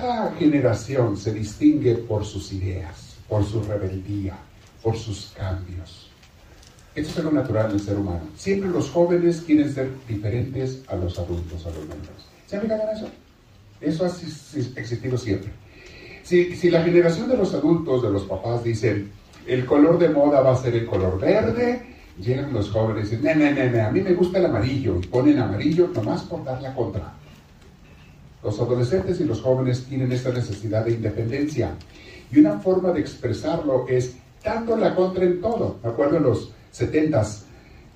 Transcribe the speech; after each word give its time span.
cada 0.00 0.32
generación 0.32 1.16
se 1.16 1.32
distingue 1.32 1.94
por 1.94 2.24
sus 2.24 2.52
ideas, 2.52 3.16
por 3.28 3.44
su 3.44 3.62
rebeldía, 3.62 4.38
por 4.82 4.96
sus 4.96 5.32
cambios. 5.36 6.10
Esto 6.94 7.10
es 7.10 7.18
algo 7.18 7.32
natural 7.32 7.66
en 7.66 7.72
el 7.72 7.80
ser 7.80 7.98
humano. 7.98 8.22
Siempre 8.34 8.70
los 8.70 8.90
jóvenes 8.90 9.42
quieren 9.42 9.72
ser 9.72 9.90
diferentes 10.08 10.82
a 10.88 10.96
los 10.96 11.18
adultos, 11.18 11.66
a 11.66 11.70
los 11.70 11.82
niños. 11.82 12.28
¿Se 12.46 12.56
han 12.56 12.62
fijado 12.62 12.82
en 12.82 12.96
eso? 12.96 13.08
Eso 13.80 14.04
ha 14.04 14.80
existido 14.80 15.16
siempre. 15.16 15.50
Si, 16.22 16.56
si 16.56 16.70
la 16.70 16.82
generación 16.82 17.28
de 17.28 17.36
los 17.36 17.54
adultos, 17.54 18.02
de 18.02 18.10
los 18.10 18.24
papás, 18.24 18.64
dicen, 18.64 19.12
el 19.46 19.66
color 19.66 19.98
de 19.98 20.08
moda 20.08 20.40
va 20.40 20.52
a 20.52 20.56
ser 20.56 20.74
el 20.74 20.86
color 20.86 21.20
verde, 21.20 21.82
llegan 22.18 22.52
los 22.52 22.70
jóvenes 22.70 23.12
y 23.12 23.16
dicen, 23.16 23.38
no, 23.38 23.50
no, 23.50 23.70
no, 23.70 23.86
a 23.86 23.90
mí 23.90 24.00
me 24.00 24.14
gusta 24.14 24.38
el 24.38 24.46
amarillo, 24.46 24.98
y 25.02 25.06
ponen 25.06 25.38
amarillo 25.38 25.88
nomás 25.94 26.22
por 26.22 26.44
dar 26.44 26.60
la 26.60 26.74
contra. 26.74 27.19
Los 28.42 28.58
adolescentes 28.58 29.20
y 29.20 29.24
los 29.24 29.42
jóvenes 29.42 29.84
tienen 29.84 30.12
esta 30.12 30.32
necesidad 30.32 30.84
de 30.84 30.92
independencia. 30.92 31.74
Y 32.32 32.40
una 32.40 32.58
forma 32.60 32.92
de 32.92 33.00
expresarlo 33.00 33.86
es 33.88 34.16
dando 34.42 34.76
la 34.76 34.94
contra 34.94 35.24
en 35.24 35.40
todo. 35.40 35.78
Me 35.82 35.90
acuerdo 35.90 36.16
en 36.16 36.22
los 36.22 36.52
70s, 36.72 37.42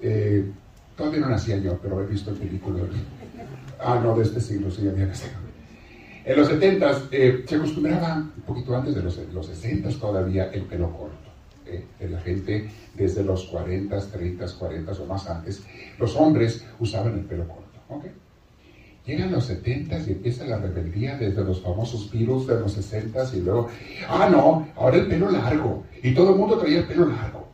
eh, 0.02 0.44
todavía 0.96 1.20
no 1.20 1.30
nacía 1.30 1.56
yo, 1.58 1.78
pero 1.78 2.02
he 2.02 2.06
visto 2.06 2.30
el 2.30 2.36
película. 2.36 2.84
Ah, 3.80 4.00
no, 4.02 4.16
de 4.16 4.24
este 4.24 4.40
siglo, 4.40 4.70
sí, 4.70 4.86
había 4.86 5.06
nacido. 5.06 5.32
En 6.24 6.36
los 6.36 6.50
70s 6.50 7.08
eh, 7.10 7.44
se 7.46 7.56
acostumbraba, 7.56 8.16
un 8.16 8.42
poquito 8.46 8.76
antes 8.76 8.94
de 8.94 9.02
los, 9.02 9.18
los 9.32 9.46
60 9.46 9.90
todavía, 9.98 10.50
el 10.52 10.62
pelo 10.62 10.90
corto. 10.90 11.24
Eh, 11.66 11.84
la 12.10 12.20
gente 12.20 12.70
desde 12.94 13.22
los 13.22 13.44
40, 13.44 13.98
30, 14.10 14.46
40 14.58 14.92
o 14.92 15.06
más 15.06 15.28
antes, 15.28 15.62
los 15.98 16.14
hombres 16.16 16.64
usaban 16.78 17.14
el 17.14 17.24
pelo 17.24 17.46
corto. 17.48 17.78
¿okay? 17.88 18.10
Llegan 19.06 19.32
los 19.32 19.44
70 19.44 19.98
y 19.98 20.12
empieza 20.12 20.46
la 20.46 20.56
rebeldía 20.56 21.18
desde 21.18 21.44
los 21.44 21.60
famosos 21.60 22.10
virus 22.10 22.46
de 22.46 22.58
los 22.58 22.72
60 22.72 23.34
y 23.34 23.40
luego, 23.40 23.68
ah, 24.08 24.28
no, 24.30 24.66
ahora 24.76 24.96
el 24.96 25.06
pelo 25.08 25.30
largo. 25.30 25.84
Y 26.02 26.14
todo 26.14 26.30
el 26.30 26.36
mundo 26.36 26.56
traía 26.56 26.78
el 26.78 26.86
pelo 26.86 27.06
largo. 27.06 27.46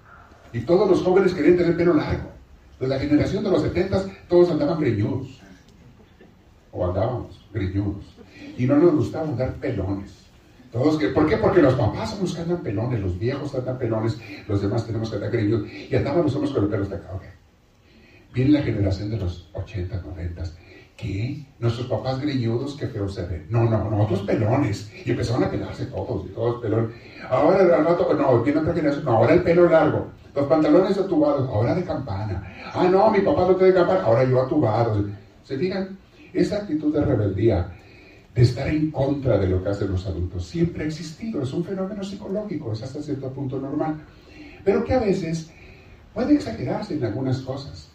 Y 0.52 0.60
todos 0.60 0.88
los 0.88 1.02
jóvenes 1.02 1.34
querían 1.34 1.56
tener 1.56 1.76
pelo 1.76 1.94
largo. 1.94 2.30
De 2.78 2.86
la 2.86 3.00
generación 3.00 3.42
de 3.42 3.50
los 3.50 3.62
70 3.62 4.04
todos 4.28 4.50
andaban 4.50 4.78
greñudos. 4.78 5.40
O 6.70 6.86
andábamos 6.86 7.44
greñudos. 7.52 8.04
Y 8.56 8.66
no 8.66 8.76
nos 8.76 8.94
gustaba 8.94 9.28
andar 9.28 9.54
pelones. 9.54 10.20
Todos 10.70 11.02
¿Por 11.02 11.28
qué? 11.28 11.36
Porque 11.36 11.62
los 11.62 11.74
papás 11.74 12.10
somos 12.10 12.32
que 12.32 12.42
andan 12.42 12.62
pelones, 12.62 13.00
los 13.00 13.18
viejos 13.18 13.52
andan 13.56 13.76
pelones, 13.76 14.16
los 14.46 14.62
demás 14.62 14.86
tenemos 14.86 15.10
que 15.10 15.16
andar 15.16 15.32
greñudos. 15.32 15.68
Y 15.68 15.96
andábamos 15.96 16.32
somos 16.32 16.52
con 16.52 16.62
el 16.62 16.70
pelo 16.70 16.84
hasta 16.84 16.94
acá. 16.94 17.20
Viene 18.32 18.52
la 18.52 18.62
generación 18.62 19.10
de 19.10 19.16
los 19.18 19.48
80, 19.54 20.02
90 20.02 20.44
¿Qué? 21.00 21.46
Nuestros 21.58 21.86
papás 21.86 22.20
greñudos, 22.20 22.76
qué 22.76 22.86
feo 22.86 23.08
se 23.08 23.24
ven. 23.24 23.46
No, 23.48 23.64
no, 23.64 23.90
nosotros 23.90 24.20
pelones. 24.20 24.92
Y 25.06 25.12
empezaron 25.12 25.44
a 25.44 25.50
pelarse 25.50 25.86
todos, 25.86 26.26
y 26.26 26.28
todos 26.28 26.60
pelones. 26.60 26.94
Ahora, 27.30 27.64
no, 27.78 28.42
viene 28.42 28.60
otra 28.60 28.74
generación, 28.74 29.08
ahora 29.08 29.32
el 29.32 29.42
pelo 29.42 29.66
largo. 29.66 30.10
Los 30.34 30.46
pantalones 30.46 30.98
atubados, 30.98 31.48
ahora 31.48 31.74
de 31.74 31.84
campana. 31.84 32.54
Ah, 32.74 32.86
no, 32.90 33.10
mi 33.10 33.20
papá 33.20 33.46
no 33.48 33.56
tiene 33.56 33.72
campana, 33.72 34.02
ahora 34.02 34.24
yo 34.24 34.42
atubado. 34.42 35.06
¿Se 35.42 35.56
fijan? 35.56 35.96
Esa 36.34 36.58
actitud 36.58 36.92
de 36.94 37.02
rebeldía, 37.02 37.72
de 38.34 38.42
estar 38.42 38.68
en 38.68 38.90
contra 38.90 39.38
de 39.38 39.48
lo 39.48 39.62
que 39.62 39.70
hacen 39.70 39.90
los 39.90 40.06
adultos, 40.06 40.46
siempre 40.46 40.84
ha 40.84 40.86
existido. 40.86 41.42
Es 41.42 41.52
un 41.54 41.64
fenómeno 41.64 42.04
psicológico, 42.04 42.74
es 42.74 42.82
hasta 42.82 43.00
cierto 43.00 43.32
punto 43.32 43.58
normal. 43.58 43.96
Pero 44.64 44.84
que 44.84 44.92
a 44.92 45.00
veces 45.00 45.50
puede 46.12 46.34
exagerarse 46.34 46.92
en 46.92 47.04
algunas 47.04 47.40
cosas. 47.40 47.89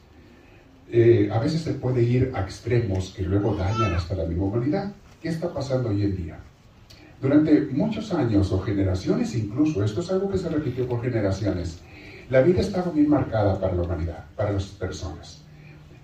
Eh, 0.92 1.30
a 1.32 1.40
veces 1.40 1.62
se 1.62 1.74
puede 1.74 2.04
ir 2.04 2.32
a 2.36 2.42
extremos 2.42 3.14
que 3.16 3.24
luego 3.24 3.56
dañan 3.56 3.94
hasta 3.94 4.16
la 4.16 4.26
misma 4.26 4.46
humanidad. 4.46 4.92
¿Qué 5.22 5.30
está 5.30 5.52
pasando 5.52 5.90
hoy 5.90 6.04
en 6.04 6.16
día? 6.16 6.40
Durante 7.22 7.62
muchos 7.72 8.14
años 8.14 8.52
o 8.52 8.60
generaciones 8.60 9.36
incluso, 9.36 9.84
esto 9.84 10.02
es 10.02 10.12
algo 10.12 10.30
que 10.30 10.38
se 10.38 10.50
repitió 10.50 10.88
por 10.88 11.02
generaciones, 11.02 11.80
la 12.30 12.42
vida 12.42 12.62
estaba 12.62 12.92
bien 12.92 13.10
marcada 13.10 13.60
para 13.60 13.74
la 13.74 13.84
humanidad, 13.84 14.26
para 14.36 14.52
las 14.52 14.66
personas. 14.66 15.44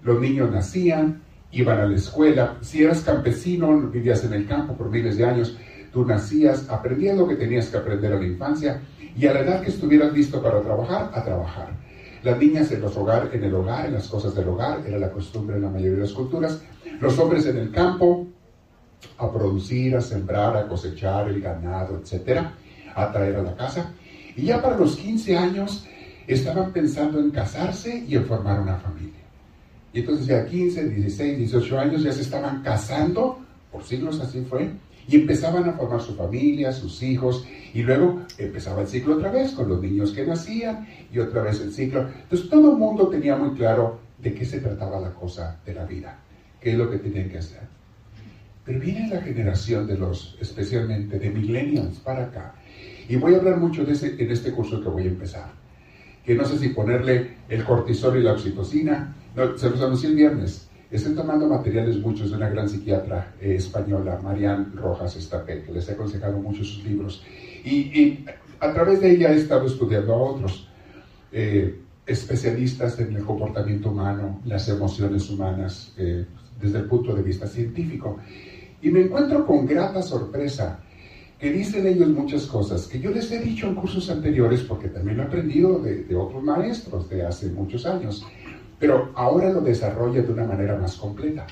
Los 0.03 0.19
niños 0.19 0.51
nacían, 0.51 1.21
iban 1.51 1.79
a 1.79 1.85
la 1.85 1.95
escuela, 1.95 2.57
si 2.61 2.83
eras 2.83 3.01
campesino, 3.01 3.77
vivías 3.89 4.23
en 4.23 4.33
el 4.33 4.47
campo 4.47 4.73
por 4.73 4.89
miles 4.89 5.17
de 5.17 5.25
años, 5.25 5.57
tú 5.91 6.05
nacías, 6.05 6.69
aprendías 6.69 7.17
lo 7.17 7.27
que 7.27 7.35
tenías 7.35 7.67
que 7.67 7.77
aprender 7.77 8.13
a 8.13 8.19
la 8.19 8.25
infancia 8.25 8.81
y 9.15 9.27
a 9.27 9.33
la 9.33 9.41
edad 9.41 9.61
que 9.61 9.69
estuvieras 9.69 10.13
listo 10.13 10.41
para 10.41 10.61
trabajar, 10.61 11.11
a 11.13 11.23
trabajar. 11.23 11.69
Las 12.23 12.37
niñas 12.37 12.71
en, 12.71 12.81
los 12.81 12.95
hogar, 12.97 13.29
en 13.33 13.43
el 13.43 13.55
hogar, 13.55 13.87
en 13.87 13.93
las 13.93 14.07
cosas 14.07 14.35
del 14.35 14.47
hogar, 14.47 14.83
era 14.85 14.99
la 14.99 15.11
costumbre 15.11 15.55
en 15.55 15.63
la 15.63 15.69
mayoría 15.69 15.95
de 15.95 16.01
las 16.03 16.13
culturas. 16.13 16.61
Los 16.99 17.17
hombres 17.17 17.45
en 17.47 17.57
el 17.57 17.71
campo, 17.71 18.27
a 19.17 19.31
producir, 19.31 19.95
a 19.95 20.01
sembrar, 20.01 20.55
a 20.55 20.67
cosechar 20.67 21.29
el 21.29 21.41
ganado, 21.41 21.99
etcétera, 21.99 22.53
a 22.95 23.11
traer 23.11 23.37
a 23.37 23.41
la 23.41 23.55
casa. 23.55 23.91
Y 24.35 24.43
ya 24.43 24.61
para 24.61 24.77
los 24.77 24.95
15 24.95 25.37
años 25.37 25.85
estaban 26.27 26.71
pensando 26.71 27.19
en 27.19 27.31
casarse 27.31 28.05
y 28.07 28.15
en 28.15 28.25
formar 28.25 28.59
una 28.59 28.77
familia. 28.77 29.21
Y 29.93 29.99
entonces 29.99 30.27
ya 30.27 30.45
15, 30.45 30.89
16, 30.89 31.37
18 31.37 31.79
años 31.79 32.03
ya 32.03 32.11
se 32.11 32.21
estaban 32.21 32.61
casando, 32.61 33.39
por 33.71 33.83
siglos 33.83 34.19
así 34.19 34.41
fue, 34.41 34.71
y 35.07 35.15
empezaban 35.15 35.67
a 35.67 35.73
formar 35.73 36.01
su 36.01 36.15
familia, 36.15 36.71
sus 36.71 37.01
hijos, 37.03 37.45
y 37.73 37.83
luego 37.83 38.21
empezaba 38.37 38.81
el 38.81 38.87
ciclo 38.87 39.15
otra 39.15 39.31
vez 39.31 39.51
con 39.51 39.69
los 39.69 39.81
niños 39.81 40.11
que 40.11 40.25
nacían 40.25 40.87
y 41.11 41.19
otra 41.19 41.41
vez 41.41 41.61
el 41.61 41.71
ciclo. 41.71 42.01
Entonces 42.01 42.49
todo 42.49 42.71
el 42.71 42.77
mundo 42.77 43.07
tenía 43.07 43.35
muy 43.35 43.55
claro 43.55 43.99
de 44.17 44.33
qué 44.33 44.45
se 44.45 44.59
trataba 44.59 44.99
la 44.99 45.13
cosa 45.13 45.59
de 45.65 45.73
la 45.73 45.85
vida, 45.85 46.19
qué 46.59 46.71
es 46.71 46.77
lo 46.77 46.89
que 46.89 46.97
tenían 46.97 47.29
que 47.29 47.39
hacer. 47.39 47.61
Pero 48.63 48.79
viene 48.79 49.09
la 49.09 49.21
generación 49.21 49.87
de 49.87 49.97
los, 49.97 50.37
especialmente 50.39 51.17
de 51.17 51.29
millennials 51.29 51.97
para 51.99 52.25
acá, 52.25 52.55
y 53.09 53.15
voy 53.15 53.33
a 53.33 53.37
hablar 53.37 53.57
mucho 53.57 53.83
de 53.83 53.93
ese, 53.93 54.15
en 54.21 54.31
este 54.31 54.51
curso 54.51 54.81
que 54.81 54.89
voy 54.89 55.03
a 55.03 55.07
empezar, 55.07 55.51
que 56.23 56.35
no 56.35 56.45
sé 56.45 56.59
si 56.59 56.69
ponerle 56.69 57.37
el 57.49 57.63
cortisol 57.63 58.17
y 58.17 58.23
la 58.23 58.33
oxitocina, 58.33 59.15
se 59.55 59.69
los 59.69 59.81
anuncié 59.81 60.09
el 60.09 60.15
viernes, 60.15 60.69
Estoy 60.91 61.15
tomando 61.15 61.47
materiales 61.47 61.97
muchos 61.99 62.31
de 62.31 62.35
una 62.35 62.49
gran 62.49 62.67
psiquiatra 62.67 63.33
eh, 63.39 63.55
española, 63.55 64.19
Marianne 64.21 64.65
Rojas 64.75 65.15
Estapé, 65.15 65.63
que 65.63 65.71
les 65.71 65.87
he 65.87 65.93
aconsejado 65.93 66.37
mucho 66.37 66.65
sus 66.65 66.83
libros. 66.83 67.23
Y, 67.63 68.25
a 68.59 68.73
través 68.73 68.99
de 68.99 69.11
ella 69.11 69.31
he 69.31 69.37
estado 69.37 69.65
estudiando 69.67 70.13
a 70.13 70.17
otros 70.17 70.67
eh, 71.31 71.79
especialistas 72.05 72.99
en 72.99 73.15
el 73.15 73.23
comportamiento 73.23 73.89
humano, 73.89 74.41
las 74.45 74.67
emociones 74.67 75.29
humanas, 75.29 75.93
eh, 75.97 76.25
desde 76.61 76.79
el 76.79 76.85
punto 76.85 77.15
de 77.15 77.23
vista 77.23 77.47
científico. 77.47 78.19
Y 78.81 78.89
me 78.91 79.01
encuentro 79.01 79.47
con 79.47 79.65
grata 79.65 80.01
sorpresa 80.01 80.81
que 81.39 81.53
dicen 81.53 81.87
ellos 81.87 82.09
muchas 82.09 82.45
cosas 82.45 82.85
que 82.85 82.99
yo 82.99 83.11
les 83.11 83.31
he 83.31 83.39
dicho 83.39 83.65
en 83.65 83.75
cursos 83.75 84.09
anteriores, 84.09 84.61
porque 84.61 84.89
también 84.89 85.17
lo 85.17 85.23
he 85.23 85.27
aprendido 85.27 85.79
de, 85.79 86.03
de 86.03 86.15
otros 86.15 86.43
maestros 86.43 87.09
de 87.09 87.25
hace 87.25 87.47
muchos 87.49 87.85
años 87.85 88.25
pero 88.81 89.11
ahora 89.13 89.51
lo 89.51 89.61
desarrolla 89.61 90.23
de 90.23 90.33
una 90.33 90.43
manera 90.43 90.75
más 90.75 90.95
completa. 90.95 91.45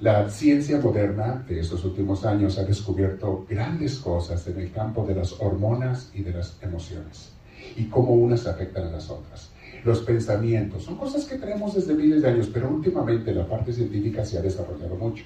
La 0.00 0.28
ciencia 0.28 0.78
moderna 0.78 1.42
de 1.48 1.60
estos 1.60 1.82
últimos 1.82 2.26
años 2.26 2.58
ha 2.58 2.64
descubierto 2.64 3.46
grandes 3.48 3.96
cosas 3.96 4.46
en 4.46 4.60
el 4.60 4.70
campo 4.70 5.06
de 5.06 5.14
las 5.14 5.40
hormonas 5.40 6.10
y 6.14 6.22
de 6.22 6.34
las 6.34 6.58
emociones 6.60 7.32
y 7.74 7.84
cómo 7.84 8.12
unas 8.12 8.46
afectan 8.46 8.88
a 8.88 8.90
las 8.90 9.08
otras. 9.08 9.50
Los 9.82 10.00
pensamientos 10.00 10.84
son 10.84 10.96
cosas 10.96 11.24
que 11.24 11.38
tenemos 11.38 11.74
desde 11.74 11.94
miles 11.94 12.20
de 12.20 12.28
años, 12.28 12.50
pero 12.52 12.68
últimamente 12.68 13.34
la 13.34 13.48
parte 13.48 13.72
científica 13.72 14.22
se 14.22 14.36
ha 14.36 14.42
desarrollado 14.42 14.96
mucho. 14.96 15.24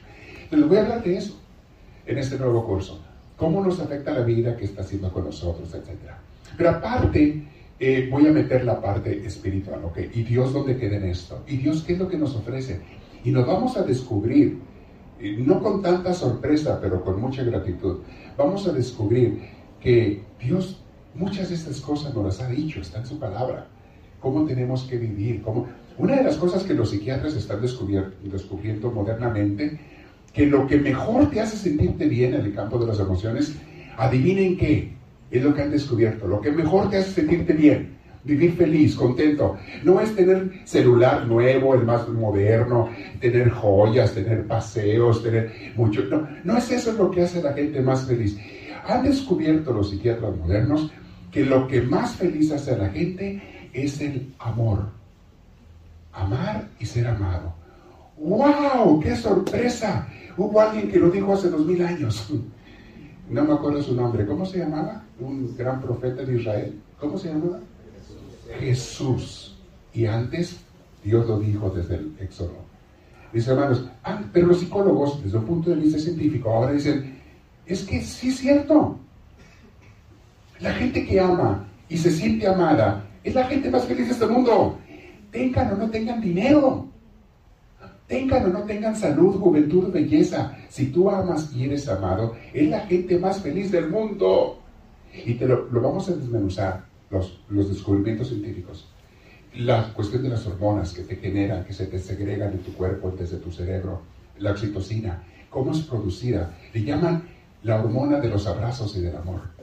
Les 0.52 0.68
voy 0.68 0.76
a 0.76 0.82
hablar 0.82 1.02
de 1.02 1.16
eso 1.16 1.40
en 2.06 2.18
este 2.18 2.38
nuevo 2.38 2.64
curso. 2.64 3.00
Cómo 3.36 3.64
nos 3.64 3.80
afecta 3.80 4.12
la 4.12 4.20
vida, 4.20 4.56
qué 4.56 4.64
está 4.64 4.82
haciendo 4.82 5.12
con 5.12 5.24
nosotros, 5.24 5.74
etc. 5.74 5.88
Pero 6.56 6.70
aparte, 6.70 7.48
eh, 7.86 8.08
voy 8.10 8.26
a 8.26 8.32
meter 8.32 8.64
la 8.64 8.80
parte 8.80 9.26
espiritual, 9.26 9.84
¿ok? 9.84 9.98
¿Y 10.14 10.22
Dios 10.22 10.54
dónde 10.54 10.78
queda 10.78 10.96
en 10.96 11.04
esto? 11.04 11.42
¿Y 11.46 11.58
Dios 11.58 11.82
qué 11.82 11.92
es 11.92 11.98
lo 11.98 12.08
que 12.08 12.16
nos 12.16 12.34
ofrece? 12.34 12.80
Y 13.22 13.30
nos 13.30 13.46
vamos 13.46 13.76
a 13.76 13.82
descubrir, 13.82 14.58
eh, 15.20 15.36
no 15.38 15.62
con 15.62 15.82
tanta 15.82 16.14
sorpresa, 16.14 16.78
pero 16.80 17.04
con 17.04 17.20
mucha 17.20 17.42
gratitud, 17.42 17.98
vamos 18.38 18.66
a 18.66 18.72
descubrir 18.72 19.38
que 19.82 20.22
Dios 20.40 20.82
muchas 21.14 21.50
de 21.50 21.56
estas 21.56 21.78
cosas 21.82 22.14
nos 22.14 22.24
las 22.24 22.40
ha 22.40 22.48
dicho, 22.48 22.80
está 22.80 23.00
en 23.00 23.06
su 23.06 23.18
palabra, 23.18 23.66
cómo 24.18 24.46
tenemos 24.46 24.84
que 24.84 24.96
vivir, 24.96 25.42
cómo... 25.42 25.66
Una 25.98 26.16
de 26.16 26.24
las 26.24 26.38
cosas 26.38 26.62
que 26.62 26.72
los 26.72 26.88
psiquiatras 26.88 27.34
están 27.34 27.60
descubriendo 27.60 28.90
modernamente, 28.92 29.78
que 30.32 30.46
lo 30.46 30.66
que 30.66 30.78
mejor 30.78 31.28
te 31.28 31.42
hace 31.42 31.58
sentirte 31.58 32.06
bien 32.06 32.32
en 32.32 32.46
el 32.46 32.54
campo 32.54 32.78
de 32.78 32.86
las 32.86 32.98
emociones, 32.98 33.54
adivinen 33.98 34.56
qué, 34.56 34.93
es 35.38 35.44
lo 35.44 35.54
que 35.54 35.62
han 35.62 35.70
descubierto. 35.70 36.26
Lo 36.26 36.40
que 36.40 36.50
mejor 36.50 36.90
te 36.90 36.98
hace 36.98 37.10
sentirte 37.10 37.52
bien, 37.52 37.96
vivir 38.24 38.54
feliz, 38.56 38.94
contento. 38.94 39.56
No 39.82 40.00
es 40.00 40.14
tener 40.14 40.62
celular 40.64 41.26
nuevo, 41.26 41.74
el 41.74 41.84
más 41.84 42.08
moderno, 42.08 42.90
tener 43.20 43.50
joyas, 43.50 44.12
tener 44.12 44.46
paseos, 44.46 45.22
tener 45.22 45.72
mucho. 45.76 46.02
No, 46.04 46.26
no 46.44 46.56
es 46.56 46.70
eso 46.70 46.92
lo 46.92 47.10
que 47.10 47.22
hace 47.22 47.40
a 47.40 47.44
la 47.44 47.52
gente 47.52 47.80
más 47.80 48.06
feliz. 48.06 48.38
Han 48.86 49.02
descubierto 49.02 49.72
los 49.72 49.90
psiquiatras 49.90 50.36
modernos 50.36 50.90
que 51.30 51.44
lo 51.44 51.66
que 51.66 51.82
más 51.82 52.14
feliz 52.14 52.52
hace 52.52 52.72
a 52.72 52.78
la 52.78 52.88
gente 52.90 53.42
es 53.72 54.00
el 54.00 54.32
amor. 54.38 54.88
Amar 56.12 56.68
y 56.78 56.86
ser 56.86 57.08
amado. 57.08 57.52
¡Wow! 58.16 59.00
¡Qué 59.00 59.16
sorpresa! 59.16 60.06
Hubo 60.36 60.60
alguien 60.60 60.88
que 60.90 60.98
lo 60.98 61.10
dijo 61.10 61.32
hace 61.32 61.50
dos 61.50 61.66
mil 61.66 61.82
años. 61.84 62.32
No 63.28 63.44
me 63.44 63.54
acuerdo 63.54 63.82
su 63.82 63.94
nombre. 63.94 64.26
¿Cómo 64.26 64.44
se 64.44 64.58
llamaba? 64.58 65.02
Un 65.20 65.56
gran 65.56 65.80
profeta 65.80 66.22
de 66.22 66.36
Israel. 66.36 66.80
¿Cómo 67.00 67.18
se 67.18 67.28
llamaba? 67.28 67.60
Jesús. 68.60 69.56
Y 69.92 70.06
antes 70.06 70.58
Dios 71.02 71.26
lo 71.26 71.38
dijo 71.38 71.70
desde 71.70 71.96
el 71.96 72.14
Éxodo. 72.20 72.56
Dice 73.32 73.50
hermanos, 73.50 73.88
ah, 74.04 74.22
pero 74.32 74.48
los 74.48 74.60
psicólogos, 74.60 75.22
desde 75.22 75.38
un 75.38 75.44
punto 75.44 75.70
de 75.70 75.76
vista 75.76 75.98
científico, 75.98 76.50
ahora 76.50 76.72
dicen, 76.72 77.18
es 77.66 77.82
que 77.84 78.00
sí 78.00 78.28
es 78.28 78.38
cierto. 78.38 78.96
La 80.60 80.72
gente 80.74 81.04
que 81.04 81.18
ama 81.18 81.66
y 81.88 81.98
se 81.98 82.12
siente 82.12 82.46
amada 82.46 83.04
es 83.24 83.34
la 83.34 83.44
gente 83.44 83.70
más 83.70 83.84
feliz 83.84 84.06
de 84.06 84.12
este 84.12 84.26
mundo. 84.26 84.78
Tengan 85.30 85.72
o 85.72 85.76
no 85.76 85.90
tengan 85.90 86.20
dinero. 86.20 86.86
Tengan 88.06 88.44
o 88.46 88.48
no 88.48 88.62
tengan 88.64 88.94
salud, 88.94 89.36
juventud, 89.36 89.90
belleza. 89.90 90.56
Si 90.68 90.88
tú 90.88 91.10
amas 91.10 91.52
y 91.54 91.64
eres 91.64 91.88
amado, 91.88 92.34
es 92.52 92.68
la 92.68 92.80
gente 92.80 93.18
más 93.18 93.40
feliz 93.40 93.72
del 93.72 93.88
mundo. 93.88 94.58
Y 95.24 95.34
te 95.34 95.46
lo, 95.46 95.68
vamos 95.70 96.08
a 96.08 96.16
desmenuzar, 96.16 96.84
los, 97.10 97.40
los 97.48 97.68
descubrimientos 97.68 98.28
científicos. 98.28 98.88
La 99.56 99.92
cuestión 99.94 100.22
de 100.22 100.28
las 100.28 100.46
hormonas 100.46 100.92
que 100.92 101.02
te 101.02 101.16
generan, 101.16 101.64
que 101.64 101.72
se 101.72 101.86
te 101.86 101.98
segregan 101.98 102.52
en 102.52 102.58
tu 102.58 102.74
cuerpo 102.74 103.10
desde 103.16 103.38
tu 103.38 103.50
cerebro. 103.50 104.02
La 104.38 104.50
oxitocina, 104.50 105.22
cómo 105.48 105.72
es 105.72 105.80
producida. 105.80 106.58
Le 106.74 106.82
llaman 106.82 107.22
la 107.62 107.80
hormona 107.80 108.20
de 108.20 108.28
los 108.28 108.46
abrazos 108.46 108.96
y 108.96 109.00
del 109.00 109.16
amor. 109.16 109.53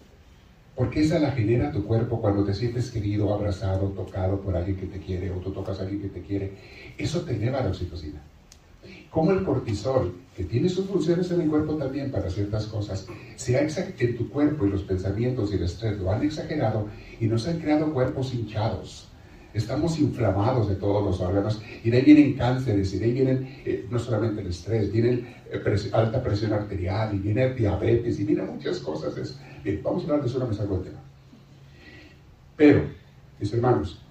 Porque 0.75 1.01
esa 1.01 1.19
la 1.19 1.31
genera 1.31 1.71
tu 1.71 1.85
cuerpo 1.85 2.21
cuando 2.21 2.44
te 2.44 2.53
sientes 2.53 2.89
querido, 2.91 3.33
abrazado, 3.33 3.89
tocado 3.89 4.39
por 4.39 4.56
alguien 4.56 4.77
que 4.77 4.88
te 4.88 5.00
quiere 5.00 5.29
o 5.31 5.35
tú 5.35 5.51
tocas 5.51 5.79
a 5.79 5.83
alguien 5.83 6.01
que 6.01 6.09
te 6.09 6.21
quiere. 6.21 6.53
Eso 6.97 7.21
te 7.21 7.35
eleva 7.35 7.62
la 7.62 7.69
oxitocina. 7.69 8.21
Como 9.09 9.31
el 9.31 9.44
cortisol, 9.44 10.15
que 10.35 10.45
tiene 10.45 10.69
sus 10.69 10.85
funciones 10.85 11.29
en 11.31 11.41
el 11.41 11.50
cuerpo 11.50 11.75
también 11.75 12.09
para 12.09 12.29
ciertas 12.29 12.65
cosas, 12.68 13.06
se 13.35 13.57
ha 13.57 13.62
en 13.62 14.18
tu 14.18 14.29
cuerpo 14.29 14.65
y 14.65 14.69
los 14.69 14.83
pensamientos 14.83 15.51
y 15.51 15.56
el 15.56 15.63
estrés 15.63 16.00
lo 16.00 16.09
han 16.09 16.23
exagerado 16.23 16.88
y 17.19 17.27
nos 17.27 17.47
han 17.47 17.59
creado 17.59 17.94
cuerpos 17.94 18.33
hinchados. 18.33 19.11
Estamos 19.53 20.00
inflamados 20.00 20.69
de 20.69 20.75
todos 20.75 21.03
los 21.03 21.19
órganos 21.19 21.62
y 21.83 21.89
de 21.89 21.98
ahí 21.98 22.03
vienen 22.03 22.33
cánceres 22.33 22.94
y 22.94 23.00
de 23.00 23.06
ahí 23.06 23.12
vienen 23.12 23.62
eh, 23.65 23.86
no 23.89 24.00
solamente 24.00 24.42
el 24.42 24.48
estrés, 24.48 24.92
vienen 24.92 25.27
eh, 25.51 25.89
alta 25.92 26.24
presión 26.24 26.53
arterial 26.53 27.13
y 27.15 27.19
viene 27.19 27.53
diabetes 27.53 28.19
y 28.19 28.24
vienen 28.24 28.48
muchas 28.48 28.80
cosas. 28.80 29.38
bien, 29.63 29.81
vamos 29.83 30.03
a 30.03 30.06
hablar 30.06 30.21
de 30.21 30.27
eso 30.27 30.38
una 30.38 30.48
vez 30.48 30.59
algo 30.59 30.80
tema. 30.80 31.00
Pero, 32.56 32.83
mis 33.39 33.53
hermanos, 33.53 34.01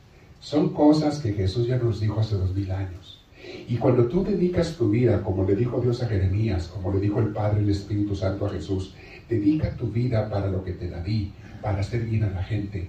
son 0.41 0.75
cosas 0.75 1.19
que 1.21 1.33
Jesús 1.33 1.67
ya 1.67 1.79
nos 1.79 2.01
dijo 2.01 2.21
hace 2.21 2.37
dos 2.37 2.55
mil 2.55 2.71
años. 2.71 3.21
Y 3.69 3.77
cuando 3.77 4.07
tú 4.07 4.25
dedicas 4.25 4.77
tu 4.77 4.91
vida, 4.91 5.23
como 5.23 5.45
le 5.45 5.57
dijo 5.57 5.81
Dios 5.81 6.03
a 6.03 6.09
Jeremías, 6.09 6.69
como 6.69 6.93
le 6.93 7.01
dijo 7.01 7.21
el 7.21 7.29
Padre 7.29 7.61
y 7.61 7.65
el 7.65 7.71
Espíritu 7.71 8.15
Santo 8.15 8.47
a 8.47 8.51
Jesús, 8.51 8.95
dedica 9.29 9.77
tu 9.77 9.87
vida 9.87 10.29
para 10.29 10.49
lo 10.49 10.63
que 10.63 10.73
te 10.73 10.91
la 10.91 11.03
di, 11.03 11.33
para 11.63 11.81
hacer 11.81 12.05
bien 12.05 12.25
a 12.25 12.31
la 12.31 12.43
gente, 12.43 12.89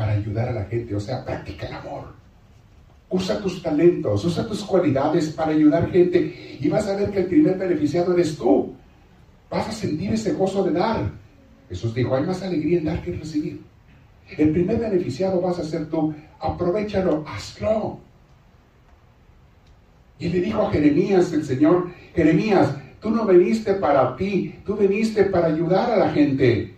para 0.00 0.12
ayudar 0.12 0.48
a 0.48 0.52
la 0.52 0.64
gente, 0.64 0.96
o 0.96 1.00
sea, 1.00 1.22
practica 1.22 1.66
el 1.66 1.74
amor. 1.74 2.04
Usa 3.10 3.38
tus 3.38 3.62
talentos, 3.62 4.24
usa 4.24 4.46
tus 4.46 4.64
cualidades 4.64 5.28
para 5.28 5.52
ayudar 5.52 5.90
gente 5.90 6.56
y 6.58 6.68
vas 6.70 6.86
a 6.86 6.96
ver 6.96 7.10
que 7.10 7.18
el 7.18 7.26
primer 7.26 7.58
beneficiado 7.58 8.14
eres 8.14 8.34
tú. 8.34 8.72
Vas 9.50 9.68
a 9.68 9.72
sentir 9.72 10.14
ese 10.14 10.32
gozo 10.32 10.64
de 10.64 10.72
dar. 10.72 11.12
Jesús 11.68 11.94
dijo, 11.94 12.16
hay 12.16 12.24
más 12.24 12.42
alegría 12.42 12.78
en 12.78 12.86
dar 12.86 13.02
que 13.02 13.10
en 13.10 13.20
recibir. 13.20 13.60
El 14.38 14.52
primer 14.52 14.78
beneficiado 14.78 15.38
vas 15.38 15.58
a 15.58 15.64
ser 15.64 15.90
tú. 15.90 16.14
Aprovechalo, 16.38 17.22
hazlo. 17.28 18.00
Y 20.18 20.30
le 20.30 20.40
dijo 20.40 20.62
a 20.62 20.70
Jeremías 20.70 21.30
el 21.34 21.44
Señor, 21.44 21.90
Jeremías, 22.14 22.74
tú 23.02 23.10
no 23.10 23.26
veniste 23.26 23.74
para 23.74 24.16
ti, 24.16 24.54
tú 24.64 24.76
viniste 24.76 25.24
para 25.24 25.48
ayudar 25.48 25.90
a 25.90 25.96
la 25.96 26.08
gente. 26.10 26.74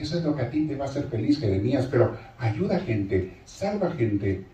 Eso 0.00 0.18
es 0.18 0.24
lo 0.24 0.34
que 0.34 0.42
a 0.42 0.50
ti 0.50 0.66
te 0.66 0.76
va 0.76 0.84
a 0.84 0.88
hacer 0.88 1.04
feliz, 1.04 1.40
Jeremías, 1.40 1.88
pero 1.90 2.16
ayuda 2.38 2.78
gente, 2.80 3.38
salva 3.44 3.90
gente, 3.92 4.44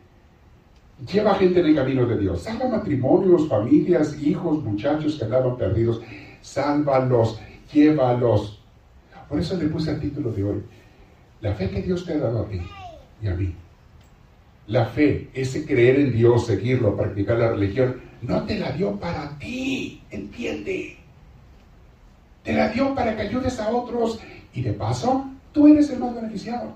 lleva 1.13 1.35
gente 1.35 1.61
en 1.61 1.67
el 1.67 1.75
camino 1.75 2.07
de 2.07 2.19
Dios, 2.19 2.43
salva 2.43 2.69
matrimonios, 2.69 3.49
familias, 3.49 4.17
hijos, 4.21 4.63
muchachos 4.63 5.17
que 5.17 5.25
andaban 5.25 5.57
perdidos, 5.57 6.01
sálvalos, 6.41 7.39
llévalos. 7.73 8.61
Por 9.29 9.39
eso 9.39 9.57
le 9.57 9.67
puse 9.67 9.91
el 9.91 10.01
título 10.01 10.33
de 10.33 10.45
hoy, 10.45 10.63
la 11.41 11.53
fe 11.55 11.69
que 11.69 11.83
Dios 11.83 12.05
te 12.07 12.15
ha 12.15 12.19
dado 12.19 12.43
a 12.43 12.49
ti 12.49 12.61
y 13.23 13.29
a 13.29 13.35
mí. 13.35 13.55
La 14.67 14.87
fe, 14.87 15.29
ese 15.35 15.67
creer 15.67 16.01
en 16.01 16.13
Dios, 16.13 16.47
seguirlo, 16.47 16.97
practicar 16.97 17.39
la 17.39 17.51
religión, 17.51 18.01
no 18.23 18.45
te 18.45 18.59
la 18.59 18.73
dio 18.73 18.99
para 18.99 19.39
ti, 19.39 20.01
entiende. 20.11 20.97
Te 22.43 22.55
la 22.55 22.69
dio 22.69 22.95
para 22.95 23.15
que 23.15 23.23
ayudes 23.23 23.61
a 23.61 23.71
otros 23.71 24.21
y 24.55 24.63
de 24.63 24.73
paso 24.73 25.34
tú 25.55 25.69
eres 25.69 25.89
el 25.89 26.01
más 26.01 26.15
beneficiado, 26.15 26.73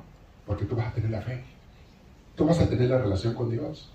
porque 0.46 0.64
tú 0.64 0.75
vas 0.75 0.86
a 0.86 0.92
tener 0.94 1.10
la 1.10 1.20
fe, 1.20 1.42
tú 2.34 2.46
vas 2.46 2.58
a 2.60 2.66
tener 2.66 2.88
la 2.88 2.98
relación 2.98 3.34
con 3.34 3.50
Dios. 3.50 3.92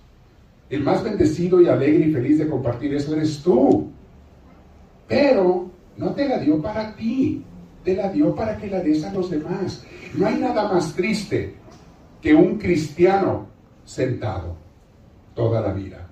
El 0.70 0.84
más 0.84 1.04
bendecido 1.04 1.62
y 1.62 1.68
alegre 1.68 2.08
y 2.08 2.14
feliz 2.14 2.38
de 2.38 2.50
compartir 2.50 2.94
eso 2.94 3.16
eres 3.16 3.42
tú. 3.42 3.90
Pero 5.08 5.70
no 5.98 6.12
te 6.12 6.28
la 6.28 6.38
dio 6.38 6.62
para 6.62 6.96
ti, 6.96 7.44
te 7.84 7.96
la 7.96 8.10
dio 8.10 8.36
para 8.36 8.58
que 8.58 8.68
la 8.68 8.82
des 8.82 9.04
a 9.04 9.14
los 9.14 9.30
demás. 9.30 9.84
No 10.16 10.28
hay 10.28 10.36
nada 10.36 10.72
más 10.72 10.94
triste 10.94 11.56
que 12.22 12.34
un 12.36 12.58
cristiano 12.58 13.48
sentado 13.86 14.56
toda 15.34 15.62
la 15.62 15.74
vida. 15.74 16.10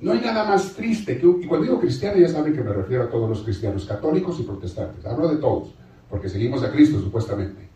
No 0.00 0.12
hay 0.12 0.20
nada 0.20 0.44
más 0.44 0.74
triste 0.74 1.18
que, 1.18 1.26
y 1.26 1.46
cuando 1.46 1.64
digo 1.64 1.80
cristiano 1.80 2.18
ya 2.18 2.28
saben 2.28 2.52
que 2.52 2.62
me 2.62 2.72
refiero 2.72 3.04
a 3.04 3.10
todos 3.10 3.28
los 3.28 3.42
cristianos, 3.42 3.86
católicos 3.86 4.38
y 4.40 4.42
protestantes, 4.42 5.04
hablo 5.06 5.28
de 5.28 5.36
todos, 5.36 5.74
porque 6.14 6.28
seguimos 6.28 6.62
a 6.62 6.70
Cristo 6.70 7.00
supuestamente. 7.00 7.68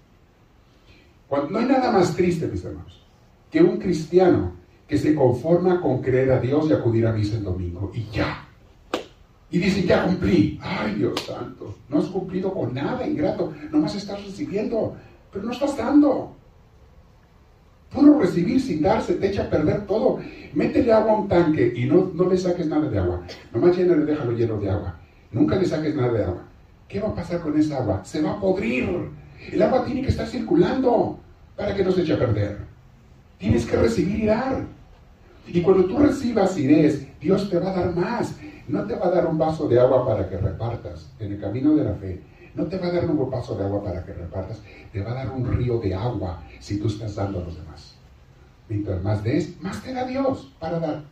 no 1.50 1.58
hay 1.58 1.66
nada 1.66 1.90
más 1.90 2.14
triste, 2.14 2.46
mis 2.46 2.64
hermanos, 2.64 3.04
que 3.50 3.60
un 3.60 3.78
cristiano 3.78 4.52
que 4.86 4.96
se 4.96 5.12
conforma 5.12 5.80
con 5.80 6.00
creer 6.00 6.30
a 6.30 6.38
Dios 6.38 6.70
y 6.70 6.72
acudir 6.72 7.04
a 7.08 7.12
misa 7.12 7.36
el 7.36 7.42
domingo, 7.42 7.90
y 7.92 8.06
ya. 8.12 8.46
Y 9.50 9.58
dice, 9.58 9.82
ya 9.82 10.04
cumplí. 10.04 10.56
Ay, 10.62 10.94
Dios 10.94 11.20
santo, 11.26 11.74
no 11.88 11.98
has 11.98 12.04
cumplido 12.04 12.54
con 12.54 12.72
nada, 12.72 13.04
ingrato, 13.04 13.52
nomás 13.72 13.96
estás 13.96 14.24
recibiendo, 14.24 14.94
pero 15.32 15.44
no 15.44 15.50
estás 15.50 15.76
dando. 15.76 16.36
Puro 17.92 18.20
recibir 18.20 18.60
sin 18.60 18.82
darse 18.82 19.14
te 19.14 19.30
echa 19.30 19.42
a 19.42 19.50
perder 19.50 19.84
todo. 19.84 20.20
Métele 20.54 20.92
agua 20.92 21.10
a 21.10 21.16
un 21.16 21.28
tanque 21.28 21.72
y 21.74 21.86
no, 21.86 22.12
no 22.14 22.30
le 22.30 22.38
saques 22.38 22.68
nada 22.68 22.88
de 22.88 23.00
agua. 23.00 23.20
Nomás 23.52 23.76
llénale, 23.76 24.04
déjalo 24.04 24.30
lleno 24.30 24.58
de 24.58 24.70
agua. 24.70 24.96
Nunca 25.32 25.56
le 25.56 25.66
saques 25.66 25.96
nada 25.96 26.12
de 26.12 26.22
agua. 26.22 26.47
¿Qué 26.88 27.00
va 27.00 27.08
a 27.08 27.14
pasar 27.14 27.40
con 27.40 27.58
esa 27.58 27.78
agua? 27.78 28.02
Se 28.04 28.22
va 28.22 28.32
a 28.32 28.40
podrir. 28.40 29.10
El 29.52 29.62
agua 29.62 29.84
tiene 29.84 30.02
que 30.02 30.08
estar 30.08 30.26
circulando 30.26 31.18
para 31.54 31.74
que 31.74 31.84
no 31.84 31.92
se 31.92 32.02
eche 32.02 32.14
a 32.14 32.18
perder. 32.18 32.58
Tienes 33.38 33.66
que 33.66 33.76
recibir 33.76 34.20
y 34.20 34.26
dar. 34.26 34.64
Y 35.46 35.60
cuando 35.60 35.84
tú 35.84 35.98
recibas 35.98 36.56
y 36.58 36.66
des, 36.66 37.06
Dios 37.20 37.48
te 37.50 37.58
va 37.58 37.70
a 37.70 37.74
dar 37.74 37.94
más. 37.94 38.36
No 38.66 38.84
te 38.84 38.94
va 38.94 39.06
a 39.06 39.10
dar 39.10 39.26
un 39.26 39.38
vaso 39.38 39.68
de 39.68 39.78
agua 39.78 40.06
para 40.06 40.28
que 40.28 40.38
repartas 40.38 41.10
en 41.18 41.32
el 41.32 41.40
camino 41.40 41.74
de 41.74 41.84
la 41.84 41.94
fe. 41.94 42.20
No 42.54 42.66
te 42.66 42.78
va 42.78 42.86
a 42.88 42.92
dar 42.92 43.08
un 43.08 43.30
vaso 43.30 43.54
de 43.54 43.64
agua 43.64 43.84
para 43.84 44.04
que 44.04 44.14
repartas. 44.14 44.62
Te 44.92 45.02
va 45.02 45.12
a 45.12 45.14
dar 45.14 45.30
un 45.30 45.46
río 45.46 45.78
de 45.78 45.94
agua 45.94 46.42
si 46.58 46.78
tú 46.78 46.88
estás 46.88 47.14
dando 47.14 47.40
a 47.40 47.44
los 47.44 47.56
demás. 47.56 47.94
Mientras 48.68 49.02
más 49.02 49.22
des, 49.22 49.60
más 49.60 49.82
te 49.82 49.92
da 49.92 50.06
Dios 50.06 50.52
para 50.58 50.78
dar. 50.78 51.02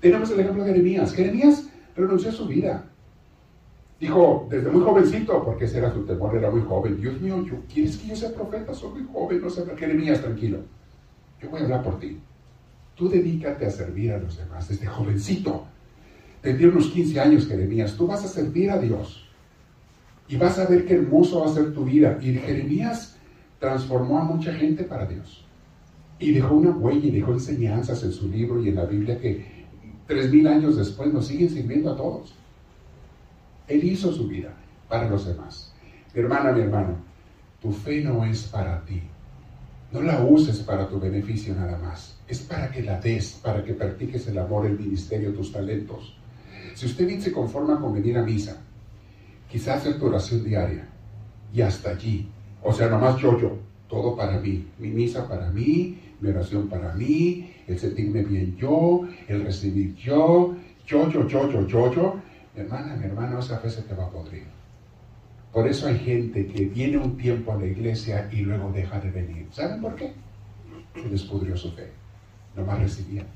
Tenemos 0.00 0.30
el 0.30 0.40
ejemplo 0.40 0.64
de 0.64 0.72
Jeremías. 0.72 1.12
Jeremías 1.12 1.68
renunció 1.94 2.30
a 2.30 2.32
su 2.32 2.46
vida. 2.46 2.84
Dijo, 3.98 4.46
desde 4.50 4.70
muy 4.70 4.82
jovencito, 4.82 5.42
porque 5.42 5.64
ese 5.64 5.78
era 5.78 5.92
su 5.92 6.04
temor, 6.04 6.36
era 6.36 6.50
muy 6.50 6.60
joven. 6.62 7.00
Dios 7.00 7.18
mío, 7.20 7.44
¿quieres 7.72 7.96
que 7.96 8.08
yo 8.08 8.16
sea 8.16 8.32
profeta? 8.32 8.74
Soy 8.74 8.90
muy 8.90 9.08
joven, 9.10 9.40
no 9.40 9.48
sé. 9.48 9.64
Jeremías, 9.76 10.20
tranquilo. 10.20 10.58
Yo 11.40 11.48
voy 11.48 11.60
a 11.60 11.64
hablar 11.64 11.82
por 11.82 11.98
ti. 11.98 12.18
Tú 12.94 13.08
dedícate 13.08 13.66
a 13.66 13.70
servir 13.70 14.12
a 14.12 14.18
los 14.18 14.36
demás 14.36 14.68
desde 14.68 14.86
jovencito. 14.86 15.64
Tendría 16.42 16.68
unos 16.68 16.88
15 16.88 17.20
años, 17.20 17.46
Jeremías. 17.46 17.96
Tú 17.96 18.06
vas 18.06 18.24
a 18.24 18.28
servir 18.28 18.70
a 18.70 18.78
Dios. 18.78 19.26
Y 20.28 20.36
vas 20.36 20.58
a 20.58 20.66
ver 20.66 20.84
qué 20.84 20.94
hermoso 20.94 21.40
va 21.40 21.46
a 21.46 21.54
ser 21.54 21.72
tu 21.72 21.84
vida. 21.84 22.18
Y 22.20 22.34
Jeremías 22.34 23.16
transformó 23.58 24.18
a 24.18 24.24
mucha 24.24 24.52
gente 24.52 24.84
para 24.84 25.06
Dios. 25.06 25.44
Y 26.18 26.32
dejó 26.32 26.54
una 26.54 26.70
huella 26.70 27.06
y 27.06 27.10
dejó 27.10 27.32
enseñanzas 27.32 28.02
en 28.02 28.12
su 28.12 28.28
libro 28.28 28.62
y 28.62 28.68
en 28.68 28.74
la 28.76 28.84
Biblia 28.84 29.18
que 29.18 29.64
tres 30.06 30.30
mil 30.30 30.46
años 30.46 30.76
después 30.76 31.12
nos 31.12 31.26
siguen 31.26 31.48
sirviendo 31.48 31.92
a 31.92 31.96
todos. 31.96 32.34
Él 33.68 33.84
hizo 33.84 34.12
su 34.12 34.28
vida 34.28 34.54
para 34.88 35.08
los 35.08 35.26
demás. 35.26 35.72
Mi 36.14 36.20
hermana, 36.20 36.52
mi 36.52 36.62
hermano, 36.62 36.96
tu 37.60 37.72
fe 37.72 38.00
no 38.02 38.24
es 38.24 38.44
para 38.44 38.84
ti. 38.84 39.02
No 39.92 40.02
la 40.02 40.22
uses 40.24 40.60
para 40.60 40.88
tu 40.88 40.98
beneficio 40.98 41.54
nada 41.54 41.78
más. 41.78 42.18
Es 42.26 42.40
para 42.40 42.70
que 42.70 42.82
la 42.82 43.00
des, 43.00 43.40
para 43.42 43.62
que 43.64 43.74
practiques 43.74 44.26
el 44.28 44.38
amor, 44.38 44.66
el 44.66 44.78
ministerio, 44.78 45.32
tus 45.32 45.52
talentos. 45.52 46.16
Si 46.74 46.86
usted 46.86 47.06
bien 47.06 47.22
se 47.22 47.32
conforma 47.32 47.80
con 47.80 47.94
venir 47.94 48.18
a 48.18 48.22
misa, 48.22 48.60
quizás 49.50 49.78
hacer 49.78 49.98
tu 49.98 50.06
oración 50.06 50.44
diaria 50.44 50.88
y 51.52 51.60
hasta 51.60 51.90
allí. 51.90 52.28
O 52.62 52.72
sea, 52.72 52.88
nomás 52.88 53.20
yo, 53.20 53.38
yo, 53.38 53.56
todo 53.88 54.16
para 54.16 54.38
mí. 54.40 54.66
Mi 54.78 54.88
misa 54.90 55.28
para 55.28 55.50
mí, 55.50 55.98
mi 56.20 56.30
oración 56.30 56.68
para 56.68 56.92
mí, 56.94 57.52
el 57.66 57.78
sentirme 57.78 58.22
bien 58.22 58.56
yo, 58.56 59.06
el 59.28 59.44
recibir 59.44 59.94
yo, 59.94 60.56
yo, 60.86 61.10
yo, 61.10 61.26
yo, 61.28 61.50
yo, 61.50 61.66
yo, 61.66 61.92
yo, 61.92 62.14
mi 62.56 62.62
hermana, 62.62 62.96
mi 62.96 63.04
hermano, 63.04 63.38
esa 63.38 63.58
fe 63.58 63.68
se 63.68 63.82
te 63.82 63.94
va 63.94 64.06
a 64.06 64.10
podrir. 64.10 64.44
Por 65.52 65.68
eso 65.68 65.86
hay 65.86 65.98
gente 65.98 66.46
que 66.46 66.64
viene 66.64 66.96
un 66.96 67.16
tiempo 67.16 67.52
a 67.52 67.56
la 67.56 67.66
iglesia 67.66 68.28
y 68.32 68.40
luego 68.40 68.72
deja 68.72 68.98
de 68.98 69.10
venir. 69.10 69.46
¿Saben 69.52 69.80
por 69.80 69.94
qué? 69.94 70.12
Se 70.94 71.08
les 71.08 71.22
pudrió 71.22 71.56
su 71.56 71.70
fe. 71.72 71.90
Nomás 72.56 72.78
recibían. 72.78 73.26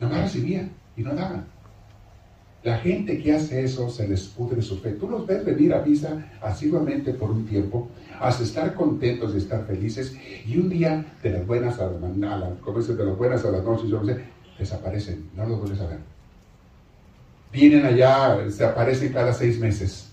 Nomás 0.00 0.22
recibían 0.22 0.70
y 0.96 1.02
no 1.02 1.14
daban. 1.14 1.46
La 2.62 2.78
gente 2.78 3.22
que 3.22 3.34
hace 3.34 3.62
eso 3.62 3.88
se 3.88 4.08
les 4.08 4.26
pudre 4.28 4.62
su 4.62 4.78
fe. 4.78 4.92
Tú 4.92 5.08
los 5.08 5.26
ves 5.26 5.44
venir 5.44 5.72
a 5.74 5.82
misa 5.82 6.30
asiduamente 6.42 7.12
por 7.14 7.30
un 7.30 7.46
tiempo, 7.46 7.88
hasta 8.20 8.42
estar 8.42 8.74
contentos 8.74 9.34
y 9.34 9.38
estar 9.38 9.64
felices, 9.64 10.16
y 10.44 10.56
un 10.56 10.68
día 10.68 11.04
de 11.22 11.30
las 11.30 11.46
buenas 11.46 11.78
a, 11.78 11.86
la, 11.86 11.90
de 11.90 13.04
las 13.04 13.16
buenas 13.16 13.44
a 13.44 13.50
las 13.50 13.64
noches, 13.64 13.88
yo 13.88 14.02
desaparecen, 14.58 15.30
no 15.36 15.46
los 15.46 15.60
vuelves 15.60 15.80
a 15.80 15.86
ver. 15.86 16.17
Vienen 17.52 17.84
allá, 17.84 18.50
se 18.50 18.64
aparecen 18.64 19.12
cada 19.12 19.32
seis 19.32 19.58
meses. 19.58 20.10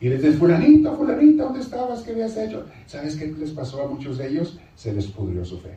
Y 0.00 0.08
les 0.08 0.22
dicen, 0.22 0.38
fulanito, 0.38 0.96
fulanita, 0.96 1.44
¿dónde 1.44 1.60
estabas? 1.60 2.02
¿Qué 2.02 2.12
habías 2.12 2.36
hecho? 2.36 2.66
¿Sabes 2.86 3.16
qué 3.16 3.26
les 3.26 3.50
pasó 3.50 3.82
a 3.82 3.88
muchos 3.88 4.18
de 4.18 4.28
ellos? 4.28 4.58
Se 4.76 4.92
les 4.92 5.06
pudrió 5.06 5.44
su 5.44 5.58
fe. 5.58 5.76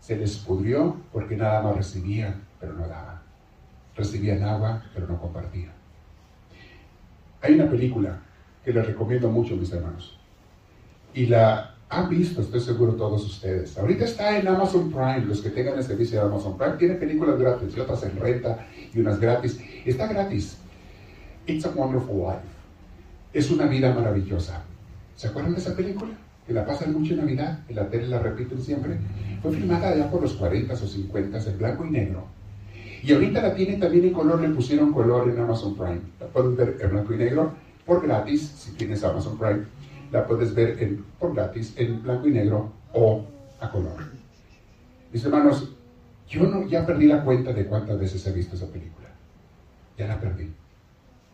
Se 0.00 0.16
les 0.16 0.36
pudrió 0.36 0.96
porque 1.12 1.36
nada 1.36 1.62
más 1.62 1.76
recibían, 1.76 2.42
pero 2.60 2.74
no 2.74 2.86
daban 2.86 3.22
recibían 3.96 4.42
agua, 4.42 4.82
pero 4.94 5.06
no 5.06 5.20
compartían. 5.20 5.72
Hay 7.40 7.54
una 7.54 7.68
película 7.68 8.20
que 8.64 8.72
les 8.72 8.86
recomiendo 8.86 9.28
mucho, 9.28 9.56
mis 9.56 9.72
hermanos. 9.72 10.18
Y 11.14 11.26
la 11.26 11.74
han 11.88 12.08
visto, 12.08 12.40
estoy 12.40 12.60
seguro, 12.60 12.94
todos 12.94 13.24
ustedes. 13.24 13.76
Ahorita 13.76 14.04
está 14.04 14.38
en 14.38 14.48
Amazon 14.48 14.90
Prime, 14.90 15.26
los 15.26 15.42
que 15.42 15.50
tengan 15.50 15.76
el 15.76 15.84
servicio 15.84 16.20
de 16.20 16.26
Amazon 16.26 16.56
Prime. 16.56 16.76
Tiene 16.76 16.94
películas 16.94 17.38
gratis 17.38 17.76
y 17.76 17.80
otras 17.80 18.02
en 18.04 18.18
renta 18.18 18.66
y 18.94 19.00
unas 19.00 19.20
gratis. 19.20 19.58
Está 19.84 20.06
gratis. 20.06 20.56
It's 21.46 21.64
a 21.64 21.70
Wonderful 21.70 22.18
Life. 22.18 22.46
Es 23.32 23.50
una 23.50 23.66
vida 23.66 23.94
maravillosa. 23.94 24.62
¿Se 25.16 25.28
acuerdan 25.28 25.54
de 25.54 25.60
esa 25.60 25.74
película? 25.74 26.12
Que 26.46 26.52
la 26.52 26.66
pasan 26.66 26.92
mucho 26.92 27.14
en 27.14 27.20
Navidad, 27.20 27.60
en 27.68 27.76
la 27.76 27.88
tele 27.88 28.08
la 28.08 28.18
repiten 28.18 28.60
siempre. 28.60 28.98
Fue 29.40 29.52
filmada 29.52 29.90
allá 29.90 30.10
por 30.10 30.22
los 30.22 30.34
40 30.34 30.74
o 30.74 30.76
50 30.76 31.38
en 31.38 31.58
blanco 31.58 31.86
y 31.86 31.90
negro 31.90 32.26
y 33.02 33.12
ahorita 33.12 33.42
la 33.42 33.54
tienen 33.54 33.80
también 33.80 34.04
en 34.04 34.12
color, 34.12 34.40
le 34.40 34.50
pusieron 34.50 34.92
color 34.92 35.28
en 35.28 35.38
Amazon 35.38 35.74
Prime. 35.74 36.00
La 36.20 36.26
puedes 36.28 36.56
ver 36.56 36.76
en 36.80 36.90
blanco 36.90 37.12
y 37.12 37.16
negro 37.16 37.52
por 37.84 38.00
gratis, 38.00 38.42
si 38.42 38.72
tienes 38.72 39.02
Amazon 39.02 39.36
Prime. 39.36 39.64
La 40.12 40.24
puedes 40.24 40.54
ver 40.54 40.80
en, 40.80 41.04
por 41.18 41.34
gratis 41.34 41.74
en 41.76 42.00
blanco 42.00 42.28
y 42.28 42.30
negro 42.30 42.70
o 42.92 43.24
a 43.60 43.70
color. 43.70 43.96
Mis 45.12 45.24
hermanos, 45.24 45.74
yo 46.32 46.46
no, 46.46 46.66
ya 46.66 46.86
perdí 46.86 47.06
la 47.06 47.22
cuenta 47.22 47.52
de 47.52 47.66
cuántas 47.66 47.98
veces 47.98 48.26
he 48.26 48.32
visto 48.32 48.56
esa 48.56 48.66
película. 48.66 49.08
Ya 49.98 50.06
la 50.06 50.18
perdí. 50.18 50.50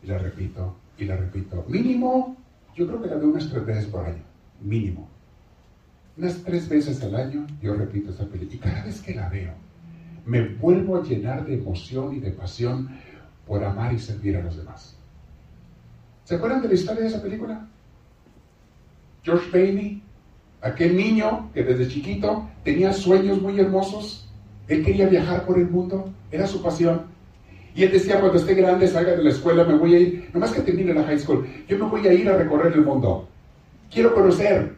Y 0.03 0.07
la 0.09 0.19
repito, 0.19 0.77
y 0.99 1.05
la 1.05 1.17
repito. 1.17 1.65
Mínimo, 1.69 2.37
yo 2.75 2.89
creo 2.89 3.01
que 3.01 3.09
la 3.09 3.15
veo 3.15 3.29
unas 3.29 3.49
tres 3.49 3.65
veces 3.65 3.87
por 3.87 4.05
año. 4.05 4.25
Mínimo. 4.61 5.09
Unas 6.17 6.43
tres 6.43 6.69
veces 6.69 7.01
al 7.05 7.15
año 7.15 7.47
yo 7.63 7.75
repito 7.75 8.11
esa 8.11 8.27
película. 8.27 8.57
Y 8.57 8.59
cada 8.59 8.85
vez 8.85 9.01
que 9.01 9.15
la 9.15 9.29
veo, 9.29 9.53
me 10.27 10.49
vuelvo 10.57 10.97
a 10.97 11.05
llenar 11.05 11.47
de 11.47 11.55
emoción 11.55 12.17
y 12.17 12.19
de 12.19 12.33
pasión 12.33 12.89
por 13.47 13.63
amar 13.63 13.95
y 13.95 14.01
servir 14.01 14.37
a 14.37 14.43
los 14.43 14.57
demás. 14.57 14.97
¿Se 16.25 16.35
acuerdan 16.35 16.61
de 16.61 16.69
la 16.69 16.75
historia 16.75 17.03
de 17.03 17.09
esa 17.09 17.23
película? 17.23 17.69
George 19.23 19.49
Bailey, 19.53 20.03
aquel 20.61 20.97
niño 20.97 21.53
que 21.55 21.63
desde 21.63 21.87
chiquito 21.87 22.51
tenía 22.65 22.93
sueños 22.93 23.41
muy 23.41 23.61
hermosos, 23.61 24.28
él 24.69 24.85
quería 24.85 25.09
viajar 25.09 25.47
por 25.47 25.59
el 25.59 25.69
mundo, 25.69 26.13
era 26.31 26.47
su 26.47 26.63
pasión. 26.63 27.03
Y 27.75 27.85
él 27.85 27.93
decía, 27.93 28.21
cuando 28.21 28.39
esté 28.39 28.55
grande, 28.55 28.87
salga 28.87 29.13
de 29.13 29.23
la 29.23 29.31
escuela, 29.31 29.65
me 29.65 29.77
voy 29.77 29.95
a 29.95 29.99
ir, 29.99 30.31
nomás 30.35 30.53
que 30.53 30.61
termine 30.61 30.93
la 30.93 31.05
high 31.05 31.19
school, 31.19 31.47
yo 31.67 31.79
me 31.79 31.89
voy 31.89 32.07
a 32.07 32.13
ir 32.13 32.29
a 32.29 32.37
recorrer 32.37 32.73
el 32.73 32.85
mundo. 32.85 33.29
Quiero 33.91 34.15
conocer, 34.15 34.75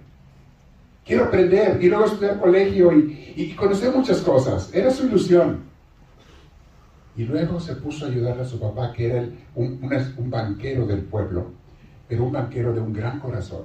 quiero 1.04 1.24
aprender 1.24 1.82
y 1.82 1.88
luego 1.88 2.04
estudiar 2.04 2.38
colegio 2.38 2.92
y, 2.92 3.54
conocer 3.56 3.92
muchas 3.92 4.20
cosas. 4.20 4.70
Era 4.72 4.90
su 4.90 5.06
ilusión. 5.06 5.64
Y 7.16 7.24
luego 7.24 7.58
se 7.58 7.74
puso 7.74 8.04
a 8.04 8.08
ayudarle 8.08 8.42
a 8.42 8.46
su 8.46 8.60
papá, 8.60 8.92
que 8.92 9.06
era 9.08 9.28
un, 9.54 9.80
un, 10.16 10.30
banquero 10.30 10.86
del 10.86 11.00
pueblo, 11.00 11.50
pero 12.08 12.24
un 12.24 12.32
banquero 12.32 12.72
de 12.72 12.80
un 12.80 12.92
gran 12.92 13.18
corazón, 13.18 13.64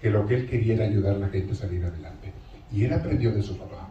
que 0.00 0.10
lo 0.10 0.24
que 0.26 0.36
él 0.36 0.46
quería 0.46 0.74
era 0.74 0.84
ayudar 0.84 1.16
a 1.16 1.18
la 1.18 1.28
gente 1.28 1.52
a 1.52 1.56
salir 1.56 1.84
adelante. 1.84 2.32
Y 2.72 2.84
él 2.84 2.92
aprendió 2.92 3.32
de 3.32 3.42
su 3.42 3.58
papá. 3.58 3.83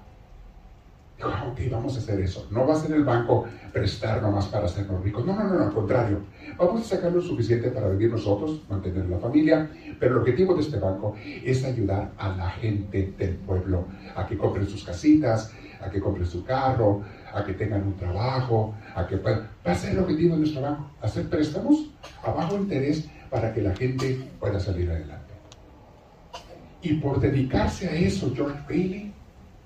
Ah, 1.23 1.47
ok, 1.51 1.59
vamos 1.71 1.95
a 1.95 1.99
hacer 1.99 2.19
eso. 2.19 2.47
No 2.51 2.67
va 2.67 2.73
a 2.73 2.77
ser 2.77 2.91
el 2.93 3.03
banco 3.03 3.45
prestar 3.71 4.21
nomás 4.21 4.47
para 4.47 4.65
hacernos 4.65 5.03
ricos. 5.03 5.25
No, 5.25 5.35
no, 5.35 5.43
no, 5.43 5.63
al 5.63 5.73
contrario. 5.73 6.19
Vamos 6.57 6.81
a 6.81 6.95
sacar 6.95 7.11
lo 7.11 7.21
suficiente 7.21 7.69
para 7.71 7.89
vivir 7.89 8.11
nosotros, 8.11 8.61
mantener 8.69 9.07
la 9.07 9.17
familia, 9.17 9.69
pero 9.99 10.13
el 10.13 10.17
objetivo 10.19 10.53
de 10.53 10.61
este 10.61 10.77
banco 10.77 11.15
es 11.43 11.63
ayudar 11.63 12.11
a 12.17 12.29
la 12.29 12.49
gente 12.51 13.13
del 13.17 13.35
pueblo 13.37 13.85
a 14.15 14.27
que 14.27 14.37
compren 14.37 14.67
sus 14.67 14.83
casitas, 14.83 15.51
a 15.81 15.89
que 15.89 15.99
compren 15.99 16.25
su 16.25 16.43
carro, 16.43 17.03
a 17.33 17.43
que 17.43 17.53
tengan 17.53 17.83
un 17.83 17.95
trabajo, 17.95 18.75
a 18.95 19.07
que 19.07 19.17
puedan... 19.17 19.49
Va 19.65 19.71
a 19.71 19.75
ser 19.75 19.91
el 19.91 19.99
objetivo 19.99 20.33
de 20.33 20.41
nuestro 20.41 20.61
banco, 20.61 20.91
hacer 21.01 21.29
préstamos 21.29 21.89
a 22.23 22.31
bajo 22.31 22.55
interés 22.55 23.07
para 23.29 23.53
que 23.53 23.61
la 23.61 23.75
gente 23.75 24.29
pueda 24.39 24.59
salir 24.59 24.89
adelante. 24.91 25.33
Y 26.81 26.95
por 26.95 27.19
dedicarse 27.19 27.87
a 27.87 27.95
eso, 27.95 28.31
George 28.35 28.59
Bailey 28.67 29.13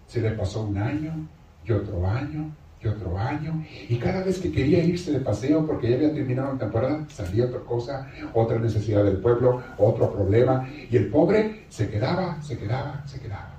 se 0.08 0.22
le 0.22 0.32
pasó 0.32 0.64
un 0.64 0.78
año, 0.78 1.28
y 1.68 1.72
otro 1.72 2.08
año, 2.08 2.52
y 2.82 2.88
otro 2.88 3.18
año, 3.18 3.64
y 3.90 3.96
cada 3.98 4.24
vez 4.24 4.40
que 4.40 4.52
quería 4.52 4.84
irse 4.84 5.12
de 5.12 5.20
paseo 5.20 5.66
porque 5.66 5.90
ya 5.90 5.96
había 5.96 6.14
terminado 6.14 6.54
la 6.54 6.60
temporada, 6.60 7.06
salía 7.10 7.46
otra 7.46 7.60
cosa, 7.62 8.08
otra 8.34 8.60
necesidad 8.60 9.04
del 9.04 9.18
pueblo, 9.18 9.62
otro 9.78 10.12
problema, 10.14 10.68
y 10.90 10.96
el 10.96 11.08
pobre 11.08 11.66
se 11.70 11.90
quedaba, 11.90 12.42
se 12.42 12.58
quedaba, 12.58 13.04
se 13.08 13.20
quedaba. 13.20 13.56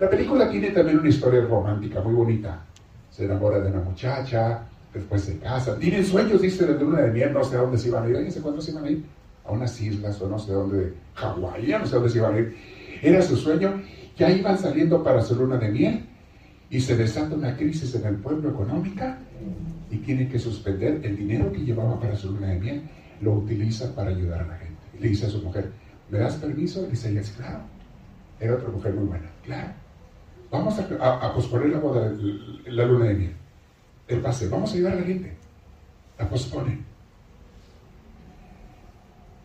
La 0.00 0.10
película 0.10 0.50
tiene 0.50 0.70
también 0.70 0.98
una 0.98 1.08
historia 1.08 1.40
romántica 1.42 2.00
muy 2.00 2.14
bonita. 2.14 2.60
Se 3.10 3.24
enamora 3.24 3.58
de 3.58 3.70
una 3.70 3.80
muchacha, 3.80 4.62
después 4.94 5.22
se 5.22 5.38
casa, 5.38 5.76
tienen 5.78 6.04
sueños, 6.04 6.40
dice, 6.40 6.66
de 6.66 6.78
luna 6.78 7.02
de 7.02 7.10
miel, 7.10 7.32
no 7.32 7.42
sé 7.42 7.56
a 7.56 7.60
dónde 7.60 7.78
se 7.78 7.88
iban 7.88 8.04
a 8.04 8.08
ir, 8.08 8.16
¿alguien 8.16 8.32
se 8.32 8.40
cuándo 8.40 8.60
se 8.60 8.70
iban 8.70 8.84
a 8.84 8.90
ir? 8.90 9.04
A 9.44 9.52
unas 9.52 9.80
islas 9.80 10.20
o 10.20 10.28
no 10.28 10.38
sé 10.38 10.52
dónde, 10.52 10.94
Hawái, 11.14 11.68
no 11.68 11.86
sé 11.86 11.94
dónde 11.96 12.10
se 12.10 12.18
iban 12.18 12.34
a 12.34 12.38
ir. 12.38 12.56
Era 13.02 13.22
su 13.22 13.36
sueño, 13.36 13.82
ya 14.16 14.30
iban 14.30 14.58
saliendo 14.58 15.02
para 15.02 15.20
su 15.20 15.34
luna 15.34 15.56
de 15.56 15.68
miel, 15.68 16.08
y 16.70 16.80
se 16.80 16.96
desata 16.96 17.34
una 17.34 17.56
crisis 17.56 17.94
en 17.94 18.06
el 18.06 18.16
pueblo 18.16 18.50
económica 18.50 19.18
y 19.90 19.96
tiene 19.98 20.28
que 20.28 20.38
suspender 20.38 21.00
el 21.02 21.16
dinero 21.16 21.50
que 21.50 21.60
llevaba 21.60 21.98
para 21.98 22.16
su 22.16 22.32
luna 22.32 22.48
de 22.48 22.60
miel, 22.60 22.82
lo 23.20 23.34
utiliza 23.34 23.94
para 23.94 24.10
ayudar 24.10 24.42
a 24.42 24.46
la 24.46 24.56
gente. 24.58 24.78
Le 25.00 25.08
dice 25.08 25.26
a 25.26 25.30
su 25.30 25.42
mujer, 25.42 25.70
¿me 26.10 26.18
das 26.18 26.34
permiso? 26.34 26.86
Y 26.86 26.90
dice 26.90 27.10
ella, 27.10 27.22
claro. 27.36 27.60
Era 28.38 28.54
otra 28.54 28.68
mujer 28.68 28.94
muy 28.94 29.06
buena, 29.06 29.30
claro. 29.44 29.72
Vamos 30.50 30.78
a, 30.78 31.34
posponer 31.34 31.70
la 31.70 31.78
boda, 31.78 32.12
la 32.66 32.84
luna 32.84 33.06
de 33.06 33.14
miel. 33.14 33.32
El 34.06 34.20
pase, 34.20 34.48
vamos 34.48 34.70
a 34.70 34.74
ayudar 34.74 34.92
a 34.92 34.96
la 34.96 35.02
gente. 35.02 35.36
La 36.18 36.28
pospone. 36.28 36.78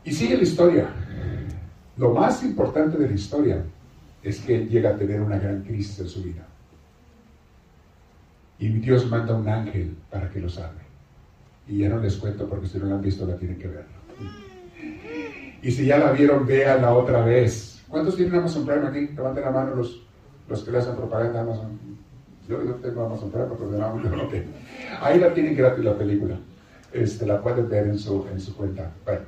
Y 0.05 0.11
sigue 0.11 0.37
la 0.37 0.43
historia. 0.43 0.89
Lo 1.97 2.13
más 2.13 2.43
importante 2.43 2.97
de 2.97 3.07
la 3.07 3.15
historia 3.15 3.63
es 4.21 4.39
que 4.39 4.65
llega 4.65 4.91
a 4.91 4.95
tener 4.95 5.21
una 5.21 5.37
gran 5.37 5.63
crisis 5.63 5.99
en 5.99 6.09
su 6.09 6.23
vida. 6.23 6.47
Y 8.63 8.69
Dios 8.69 9.05
manda 9.11 9.35
un 9.35 9.49
ángel 9.49 9.93
para 10.09 10.29
que 10.29 10.39
lo 10.39 10.47
salve. 10.47 10.79
Y 11.67 11.79
ya 11.79 11.89
no 11.89 11.99
les 11.99 12.15
cuento 12.15 12.47
porque 12.47 12.65
si 12.65 12.77
no 12.77 12.85
la 12.85 12.95
han 12.95 13.01
visto 13.01 13.27
la 13.27 13.35
tienen 13.35 13.59
que 13.59 13.67
ver. 13.67 13.83
Y 15.61 15.69
si 15.69 15.85
ya 15.85 15.97
la 15.97 16.13
vieron, 16.13 16.47
véanla 16.47 16.93
otra 16.93 17.25
vez. 17.25 17.83
¿Cuántos 17.89 18.15
tienen 18.15 18.35
Amazon 18.35 18.65
Prime 18.65 18.87
aquí? 18.87 19.13
Levanten 19.13 19.43
la 19.43 19.51
mano 19.51 19.75
los, 19.75 20.01
los 20.47 20.63
que 20.63 20.71
le 20.71 20.77
hacen 20.77 20.95
propaganda 20.95 21.39
a 21.39 21.41
Amazon. 21.41 21.77
Yo 22.47 22.63
no 22.63 22.75
tengo 22.75 23.05
Amazon 23.05 23.31
Prime 23.31 23.47
porque 23.47 23.65
no, 23.65 23.95
no 23.97 24.27
tengo. 24.29 24.51
Ahí 25.01 25.19
la 25.19 25.33
tienen 25.33 25.57
gratis 25.57 25.83
la 25.83 25.97
película. 25.97 26.39
Este, 26.93 27.25
la 27.25 27.41
pueden 27.41 27.67
ver 27.67 27.87
en 27.87 27.99
su, 27.99 28.25
en 28.31 28.39
su 28.39 28.55
cuenta. 28.55 28.89
Bueno. 29.03 29.23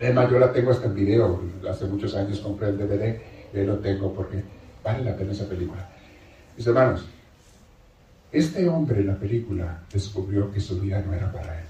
Además, 0.00 0.30
yo 0.30 0.38
la 0.38 0.52
tengo 0.52 0.70
hasta 0.70 0.86
en 0.86 0.94
video. 0.94 1.42
Hace 1.68 1.86
muchos 1.86 2.14
años 2.14 2.38
compré 2.38 2.68
el 2.68 2.78
DVD 2.78 3.18
y 3.52 3.64
lo 3.64 3.80
tengo 3.80 4.14
porque 4.14 4.44
vale 4.84 5.02
la 5.02 5.16
pena 5.16 5.32
esa 5.32 5.48
película. 5.48 5.88
Mis 6.56 6.64
hermanos, 6.64 7.08
este 8.34 8.68
hombre 8.68 9.00
en 9.00 9.06
la 9.06 9.16
película 9.16 9.84
descubrió 9.92 10.50
que 10.50 10.58
su 10.58 10.80
vida 10.80 11.00
no 11.06 11.14
era 11.14 11.30
para 11.30 11.56
él. 11.60 11.66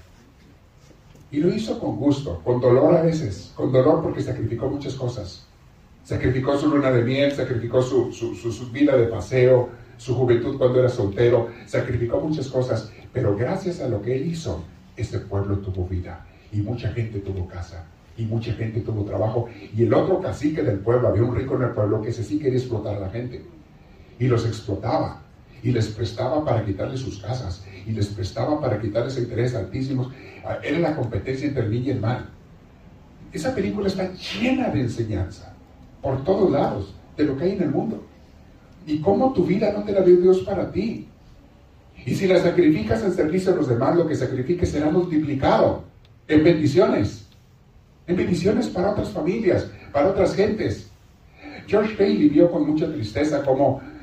Y 1.29 1.37
lo 1.37 1.53
hizo 1.53 1.79
con 1.79 1.95
gusto, 1.97 2.41
con 2.43 2.59
dolor 2.59 2.95
a 2.95 3.03
veces, 3.03 3.53
con 3.55 3.71
dolor 3.71 4.01
porque 4.01 4.23
sacrificó 4.23 4.67
muchas 4.67 4.95
cosas. 4.95 5.45
Sacrificó 6.03 6.57
su 6.57 6.67
luna 6.67 6.89
de 6.89 7.03
miel, 7.03 7.31
sacrificó 7.33 7.83
su, 7.83 8.09
vida 8.71 8.97
de 8.97 9.05
paseo, 9.05 9.69
su 9.97 10.15
juventud 10.15 10.57
cuando 10.57 10.79
era 10.79 10.89
soltero, 10.89 11.49
sacrificó 11.67 12.19
muchas 12.19 12.47
cosas, 12.47 12.91
pero 13.13 13.37
gracias 13.37 13.79
a 13.81 13.87
lo 13.87 14.01
que 14.01 14.15
él 14.15 14.25
hizo, 14.25 14.63
este 14.97 15.19
pueblo 15.19 15.59
tuvo 15.59 15.85
vida 15.87 16.25
y 16.51 16.61
mucha 16.61 16.91
gente 16.93 17.19
tuvo 17.19 17.47
casa 17.47 17.85
y 18.17 18.25
mucha 18.25 18.53
gente 18.53 18.81
tuvo 18.81 19.03
trabajo. 19.05 19.47
Y 19.75 19.83
el 19.83 19.93
otro 19.93 20.19
cacique 20.19 20.63
del 20.63 20.79
pueblo, 20.79 21.09
había 21.09 21.23
un 21.23 21.35
rico 21.35 21.57
en 21.57 21.63
el 21.63 21.71
pueblo 21.71 22.01
que 22.01 22.09
ese 22.09 22.23
sí 22.23 22.39
quería 22.39 22.57
explotar 22.57 22.95
a 22.95 23.01
la 23.01 23.09
gente 23.09 23.45
y 24.17 24.27
los 24.27 24.47
explotaba 24.47 25.24
y 25.65 25.71
les 25.71 25.87
prestaba 25.87 26.45
para 26.45 26.63
quitarles 26.63 26.99
sus 26.99 27.17
casas 27.17 27.63
y 27.87 27.91
les 27.91 28.05
prestaba 28.05 28.61
para 28.61 28.79
quitarles 28.79 29.17
intereses 29.17 29.55
altísimos. 29.55 30.13
Ah, 30.45 30.59
era 30.63 30.77
la 30.77 30.95
competencia 30.95 31.47
entre 31.47 31.63
el 31.63 31.71
bien 31.71 31.85
y 31.85 31.89
el 31.89 31.99
mal. 31.99 32.29
Esa 33.33 33.53
película 33.55 33.87
está 33.87 34.11
llena 34.13 34.69
de 34.69 34.81
enseñanza 34.81 35.55
por 36.03 36.23
todos 36.23 36.51
lados 36.51 36.93
de 37.17 37.23
lo 37.23 37.35
que 37.35 37.45
hay 37.45 37.51
en 37.53 37.63
el 37.63 37.71
mundo. 37.71 38.05
Y 38.85 38.99
cómo 38.99 39.33
tu 39.33 39.43
vida 39.43 39.73
no 39.75 39.83
te 39.83 39.91
la 39.91 40.01
dio 40.01 40.17
Dios 40.17 40.41
para 40.41 40.71
ti. 40.71 41.07
Y 42.05 42.13
si 42.13 42.27
la 42.27 42.37
sacrificas 42.39 43.03
en 43.03 43.13
servicio 43.13 43.51
a 43.51 43.55
los 43.55 43.67
demás, 43.67 43.95
lo 43.95 44.07
que 44.07 44.13
sacrifiques 44.13 44.69
será 44.69 44.91
multiplicado 44.91 45.83
en 46.27 46.43
bendiciones. 46.43 47.25
En 48.05 48.15
bendiciones 48.15 48.67
para 48.67 48.91
otras 48.91 49.09
familias, 49.09 49.67
para 49.91 50.09
otras 50.09 50.35
gentes. 50.35 50.91
George 51.65 51.95
Bailey 51.97 52.29
vio 52.29 52.51
con 52.51 52.69
mucha 52.69 52.85
tristeza 52.93 53.41
como, 53.41 53.81
eh, 53.81 53.94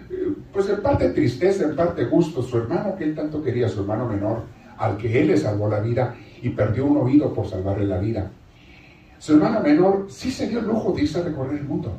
pues 0.53 0.69
en 0.69 0.83
parte 0.83 1.11
tristeza, 1.11 1.65
en 1.65 1.75
parte 1.75 2.05
gusto, 2.05 2.43
su 2.43 2.59
hermano 2.59 2.95
que 2.97 3.05
él 3.05 3.15
tanto 3.15 3.43
quería, 3.43 3.69
su 3.69 3.81
hermano 3.81 4.07
menor, 4.07 4.43
al 4.77 4.97
que 4.97 5.21
él 5.21 5.29
le 5.29 5.37
salvó 5.37 5.69
la 5.69 5.81
vida 5.81 6.15
y 6.43 6.51
perdió 6.51 6.87
un 6.87 6.99
oído 6.99 7.33
por 7.33 7.49
salvarle 7.49 7.87
la 7.87 7.99
vida. 7.99 8.31
Su 9.19 9.35
hermano 9.35 9.61
menor 9.61 10.07
sí 10.11 10.31
se 10.31 10.49
dio 10.49 10.59
el 10.59 10.67
lujo 10.67 10.93
de 10.93 11.03
irse 11.03 11.21
a 11.21 11.23
recorrer 11.23 11.61
el 11.61 11.65
mundo. 11.65 11.97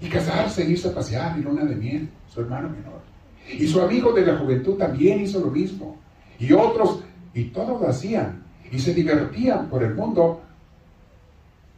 Y 0.00 0.08
casarse, 0.08 0.64
irse 0.64 0.88
a 0.88 0.94
pasear, 0.94 1.38
y 1.38 1.42
luna 1.42 1.64
de 1.64 1.74
miel, 1.74 2.08
su 2.28 2.42
hermano 2.42 2.68
menor. 2.68 3.00
Y 3.48 3.66
su 3.66 3.80
amigo 3.80 4.12
de 4.12 4.26
la 4.26 4.36
juventud 4.36 4.76
también 4.76 5.20
hizo 5.20 5.40
lo 5.40 5.50
mismo. 5.50 5.96
Y 6.38 6.52
otros, 6.52 7.00
y 7.32 7.44
todos 7.44 7.80
lo 7.80 7.88
hacían. 7.88 8.42
Y 8.70 8.78
se 8.78 8.92
divertían 8.92 9.68
por 9.68 9.82
el 9.82 9.94
mundo, 9.94 10.42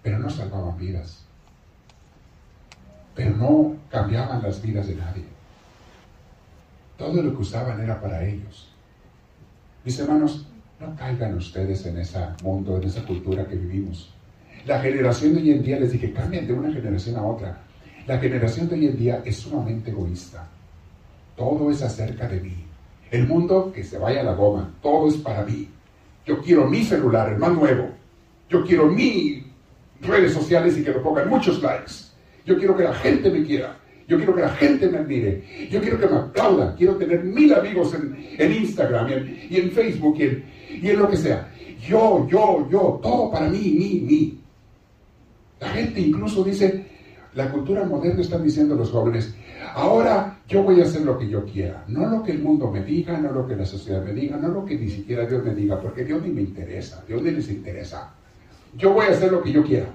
pero 0.03 0.19
no 0.19 0.29
salvaban 0.29 0.77
vidas. 0.77 1.25
Pero 3.15 3.37
no 3.37 3.77
cambiaban 3.91 4.43
las 4.43 4.61
vidas 4.61 4.89
de 4.89 4.97
nadie. 4.97 5.36
Todo 6.97 7.23
lo 7.23 7.31
que 7.33 7.43
usaban 7.43 7.81
era 7.81 8.01
para 8.01 8.25
ellos. 8.27 8.69
Mis 9.85 9.99
hermanos, 9.99 10.47
no 10.81 10.95
caigan 10.97 11.37
ustedes 11.37 11.85
en 11.87 11.99
ese 11.99 12.19
mundo, 12.43 12.77
en 12.77 12.85
esa 12.85 13.05
cultura 13.05 13.47
que 13.47 13.57
vivimos. 13.57 14.13
La 14.67 14.81
generación 14.81 15.35
de 15.35 15.43
hoy 15.43 15.51
en 15.53 15.63
día, 15.63 15.79
les 15.79 15.93
dije, 15.93 16.13
cambian 16.13 16.47
de 16.47 16.53
una 16.53 16.73
generación 16.73 17.17
a 17.17 17.23
otra. 17.23 17.59
La 18.07 18.19
generación 18.19 18.69
de 18.69 18.75
hoy 18.75 18.87
en 18.87 18.97
día 18.97 19.23
es 19.25 19.37
sumamente 19.37 19.91
egoísta. 19.91 20.49
Todo 21.37 21.71
es 21.71 21.83
acerca 21.83 22.27
de 22.27 22.41
mí. 22.41 22.65
El 23.11 23.27
mundo 23.27 23.71
que 23.73 23.85
se 23.85 23.99
vaya 23.99 24.21
a 24.21 24.25
la 24.25 24.35
goma, 24.35 24.75
todo 24.83 25.09
es 25.09 25.17
para 25.17 25.45
mí. 25.45 25.69
Yo 26.27 26.43
quiero 26.43 26.69
mi 26.69 26.83
celular, 26.83 27.33
el 27.33 27.39
más 27.39 27.53
nuevo. 27.53 27.91
Yo 28.49 28.65
quiero 28.65 28.87
mis 28.87 29.45
redes 30.01 30.33
sociales 30.33 30.77
y 30.77 30.83
que 30.83 30.91
me 30.93 30.99
pongan 30.99 31.29
muchos 31.29 31.63
likes. 31.63 31.93
Yo 32.45 32.59
quiero 32.59 32.77
que 32.77 32.85
la 32.85 32.95
gente 32.95 33.31
me 33.31 33.45
quiera. 33.45 33.77
Yo 34.09 34.17
quiero 34.17 34.35
que 34.35 34.43
la 34.43 34.51
gente 34.51 34.89
me 34.89 34.99
admire. 34.99 35.43
Yo 35.71 35.81
quiero 35.81 35.99
que 35.99 36.07
me 36.07 36.17
aplauda. 36.17 36.75
Quiero 36.77 36.97
tener 36.97 37.25
mil 37.25 37.53
amigos 37.53 37.95
en, 37.95 38.53
Instagram 38.53 39.09
y 39.51 39.57
en, 39.57 39.71
Facebook 39.73 40.17
y 40.19 40.23
en, 40.23 40.45
y 40.83 40.91
en 40.91 40.99
lo 40.99 41.11
que 41.11 41.17
sea. 41.17 41.51
Yo, 41.87 42.27
yo, 42.29 42.69
yo, 42.71 43.01
todo 43.03 43.31
para 43.31 43.49
mí, 43.49 43.59
mí, 43.59 44.05
mí. 44.07 44.41
La 45.61 45.69
gente 45.71 46.01
incluso 46.01 46.45
dice, 46.45 46.85
la 47.35 47.51
cultura 47.51 47.85
moderna 47.85 48.21
están 48.21 48.43
diciendo 48.43 48.75
los 48.75 48.91
jóvenes, 48.91 49.35
ahora 49.75 50.39
yo 50.49 50.63
voy 50.63 50.81
a 50.81 50.85
hacer 50.85 51.03
lo 51.03 51.19
que 51.19 51.29
yo 51.29 51.45
quiera, 51.45 51.85
no 51.89 52.07
lo 52.07 52.23
que 52.23 52.33
el 52.33 52.41
mundo 52.41 52.71
me 52.71 52.83
diga, 52.83 53.19
no 53.19 53.33
lo 53.33 53.47
que 53.47 53.57
la 53.57 53.67
sociedad 53.67 54.05
me 54.05 54.13
diga, 54.13 54.37
no 54.37 54.49
lo 54.49 54.65
que 54.65 54.77
ni 54.77 54.89
siquiera 54.89 55.27
Dios 55.27 55.45
me 55.45 55.55
diga, 55.55 55.81
porque 55.81 56.05
Dios 56.05 56.23
ni 56.23 56.31
me 56.31 56.43
interesa, 56.43 57.03
Dios 57.07 57.23
ni 57.23 57.31
les 57.31 57.51
interesa. 57.51 58.13
Yo 58.77 58.93
voy 58.93 59.07
a 59.07 59.11
hacer 59.11 59.33
lo 59.33 59.43
que 59.43 59.53
yo 59.53 59.65
quiera. 59.65 59.87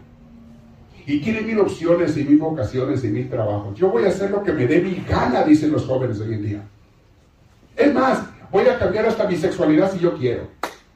Y 1.05 1.19
tiene 1.19 1.41
mil 1.41 1.59
opciones 1.59 2.15
y 2.17 2.23
mil 2.23 2.37
vocaciones 2.37 3.03
y 3.03 3.07
mil 3.07 3.29
trabajos. 3.29 3.77
Yo 3.77 3.89
voy 3.89 4.05
a 4.05 4.09
hacer 4.09 4.31
lo 4.31 4.43
que 4.43 4.53
me 4.53 4.67
dé 4.67 4.81
mi 4.81 5.03
gana, 5.07 5.43
dicen 5.43 5.71
los 5.71 5.85
jóvenes 5.85 6.19
hoy 6.19 6.33
en 6.33 6.43
día. 6.43 6.63
Es 7.75 7.93
más, 7.93 8.21
voy 8.51 8.67
a 8.67 8.77
cambiar 8.77 9.05
hasta 9.05 9.27
mi 9.27 9.35
sexualidad 9.35 9.91
si 9.91 9.99
yo 9.99 10.15
quiero. 10.17 10.47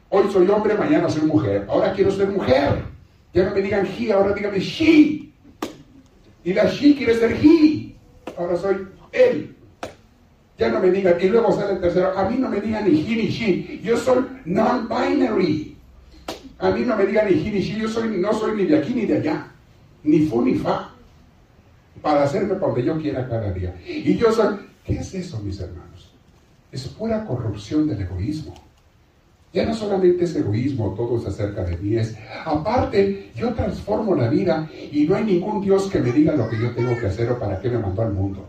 Hoy 0.10 0.26
soy 0.32 0.48
hombre, 0.50 0.76
mañana 0.76 1.10
soy 1.10 1.24
mujer. 1.24 1.66
Ahora 1.68 1.94
quiero 1.94 2.12
ser 2.12 2.30
mujer. 2.30 2.84
Ya 3.34 3.46
no 3.46 3.56
me 3.56 3.62
digan 3.62 3.86
he, 3.86 4.12
ahora 4.12 4.34
díganme 4.34 4.60
she. 4.60 5.30
Y 6.44 6.54
la 6.54 6.66
she 6.66 6.96
quiere 6.96 7.16
ser 7.16 7.32
he. 7.32 7.96
Ahora 8.38 8.56
soy 8.56 8.88
él. 9.12 9.56
Ya 10.58 10.70
no 10.70 10.80
me 10.80 10.90
digan, 10.90 11.18
y 11.20 11.28
luego 11.28 11.52
sale 11.52 11.74
el 11.74 11.82
tercero, 11.82 12.18
a 12.18 12.30
mí 12.30 12.38
no 12.38 12.48
me 12.48 12.62
digan 12.62 12.90
ni 12.90 13.02
he 13.02 13.16
ni 13.16 13.28
she, 13.28 13.82
yo 13.84 13.98
soy 13.98 14.26
non-binary. 14.46 15.76
A 16.60 16.72
mí 16.72 16.82
no 16.86 16.96
me 16.96 17.06
digan 17.06 17.28
ni 17.30 17.46
he 17.46 17.52
ni 17.52 17.60
she, 17.60 17.78
yo 17.78 17.90
soy, 17.90 18.08
no 18.18 18.32
soy 18.32 18.56
ni 18.56 18.66
de 18.66 18.78
aquí 18.78 18.94
ni 18.94 19.06
de 19.06 19.18
allá, 19.18 19.52
ni 20.06 20.20
fu 20.22 20.42
ni 20.42 20.56
fa, 20.56 20.92
para 22.02 22.24
hacerme 22.24 22.56
por 22.56 22.70
donde 22.70 22.84
yo 22.84 22.98
quiera 22.98 23.28
cada 23.28 23.52
día. 23.52 23.76
Y 23.86 24.16
yo 24.16 24.32
soy, 24.32 24.56
¿qué 24.86 25.00
es 25.00 25.14
eso, 25.14 25.40
mis 25.40 25.60
hermanos? 25.60 26.14
Es 26.72 26.88
pura 26.88 27.26
corrupción 27.26 27.88
del 27.88 28.02
egoísmo. 28.02 28.54
Ya 29.54 29.66
no 29.66 29.74
solamente 29.74 30.26
es 30.26 30.36
egoísmo, 30.36 30.94
todo 30.96 31.18
es 31.18 31.26
acerca 31.26 31.64
de 31.64 31.78
mí, 31.78 31.96
es 31.96 32.14
aparte, 32.44 33.32
yo 33.36 33.54
transformo 33.54 34.14
la 34.14 34.28
vida 34.28 34.70
y 34.92 35.06
no 35.06 35.16
hay 35.16 35.24
ningún 35.24 35.62
Dios 35.62 35.90
que 35.90 36.00
me 36.00 36.12
diga 36.12 36.36
lo 36.36 36.50
que 36.50 36.60
yo 36.60 36.76
tengo 36.76 37.00
que 37.00 37.08
hacer 37.08 37.32
o 37.32 37.40
para 37.40 37.62
qué 37.62 37.70
me 37.70 37.78
mandó 37.78 38.02
al 38.02 38.12
mundo. 38.12 38.46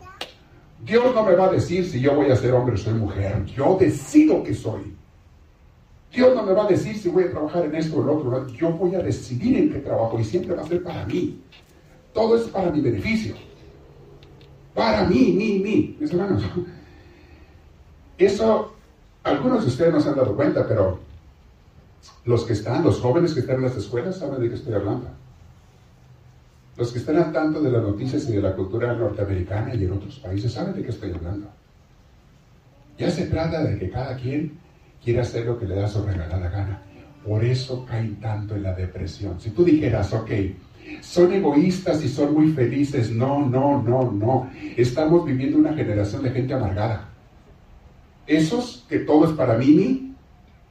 Dios 0.84 1.14
no 1.14 1.22
me 1.22 1.36
va 1.36 1.46
a 1.46 1.52
decir 1.52 1.86
si 1.86 2.00
yo 2.00 2.16
voy 2.16 2.30
a 2.30 2.36
ser 2.36 2.52
hombre 2.54 2.74
o 2.74 2.78
soy 2.78 2.94
mujer, 2.94 3.44
yo 3.46 3.76
decido 3.78 4.42
que 4.42 4.52
soy. 4.52 4.95
Dios 6.16 6.34
no 6.34 6.42
me 6.44 6.54
va 6.54 6.64
a 6.64 6.68
decir 6.68 6.96
si 6.96 7.10
voy 7.10 7.24
a 7.24 7.30
trabajar 7.30 7.66
en 7.66 7.74
esto 7.74 7.98
o 7.98 8.02
en 8.02 8.08
otro, 8.08 8.46
yo 8.48 8.70
voy 8.70 8.94
a 8.94 9.00
decidir 9.00 9.58
en 9.58 9.70
qué 9.70 9.80
trabajo 9.80 10.18
y 10.18 10.24
siempre 10.24 10.54
va 10.54 10.62
a 10.62 10.66
ser 10.66 10.82
para 10.82 11.04
mí. 11.04 11.42
Todo 12.14 12.36
es 12.36 12.44
para 12.44 12.70
mi 12.70 12.80
beneficio. 12.80 13.34
Para 14.74 15.04
mí, 15.04 15.34
mí, 15.36 15.58
mí, 15.58 15.96
mis 16.00 16.10
hermanos. 16.14 16.42
Eso 18.16 18.72
algunos 19.24 19.62
de 19.62 19.68
ustedes 19.68 19.92
no 19.92 20.00
se 20.00 20.08
han 20.08 20.16
dado 20.16 20.34
cuenta, 20.34 20.66
pero 20.66 21.00
los 22.24 22.44
que 22.44 22.54
están, 22.54 22.82
los 22.82 22.98
jóvenes 22.98 23.34
que 23.34 23.40
están 23.40 23.56
en 23.56 23.64
las 23.64 23.76
escuelas, 23.76 24.16
saben 24.16 24.40
de 24.40 24.48
qué 24.48 24.54
estoy 24.54 24.72
hablando. 24.72 25.08
Los 26.78 26.92
que 26.92 26.98
están 26.98 27.16
al 27.16 27.30
tanto 27.30 27.60
de 27.60 27.70
las 27.70 27.82
noticias 27.82 28.26
y 28.26 28.32
de 28.32 28.40
la 28.40 28.56
cultura 28.56 28.94
norteamericana 28.94 29.74
y 29.74 29.84
en 29.84 29.92
otros 29.92 30.18
países 30.20 30.50
saben 30.50 30.74
de 30.74 30.82
qué 30.82 30.90
estoy 30.90 31.12
hablando. 31.12 31.48
Ya 32.96 33.10
se 33.10 33.26
trata 33.26 33.62
de 33.64 33.78
que 33.78 33.90
cada 33.90 34.16
quien 34.16 34.64
quiera 35.06 35.22
hacer 35.22 35.46
lo 35.46 35.56
que 35.56 35.68
le 35.68 35.76
da 35.76 35.86
su 35.86 36.02
regalada 36.02 36.50
gana. 36.50 36.82
Por 37.24 37.44
eso 37.44 37.86
caen 37.86 38.16
tanto 38.16 38.56
en 38.56 38.64
la 38.64 38.74
depresión. 38.74 39.40
Si 39.40 39.50
tú 39.50 39.62
dijeras, 39.62 40.12
ok, 40.12 40.32
son 41.00 41.32
egoístas 41.32 42.04
y 42.04 42.08
son 42.08 42.34
muy 42.34 42.48
felices, 42.48 43.12
no, 43.12 43.48
no, 43.48 43.80
no, 43.80 44.10
no. 44.10 44.50
Estamos 44.76 45.24
viviendo 45.24 45.58
una 45.58 45.74
generación 45.74 46.24
de 46.24 46.30
gente 46.30 46.54
amargada. 46.54 47.08
Esos 48.26 48.84
que 48.88 48.98
todo 48.98 49.26
es 49.26 49.32
para 49.36 49.56
mí, 49.56 50.12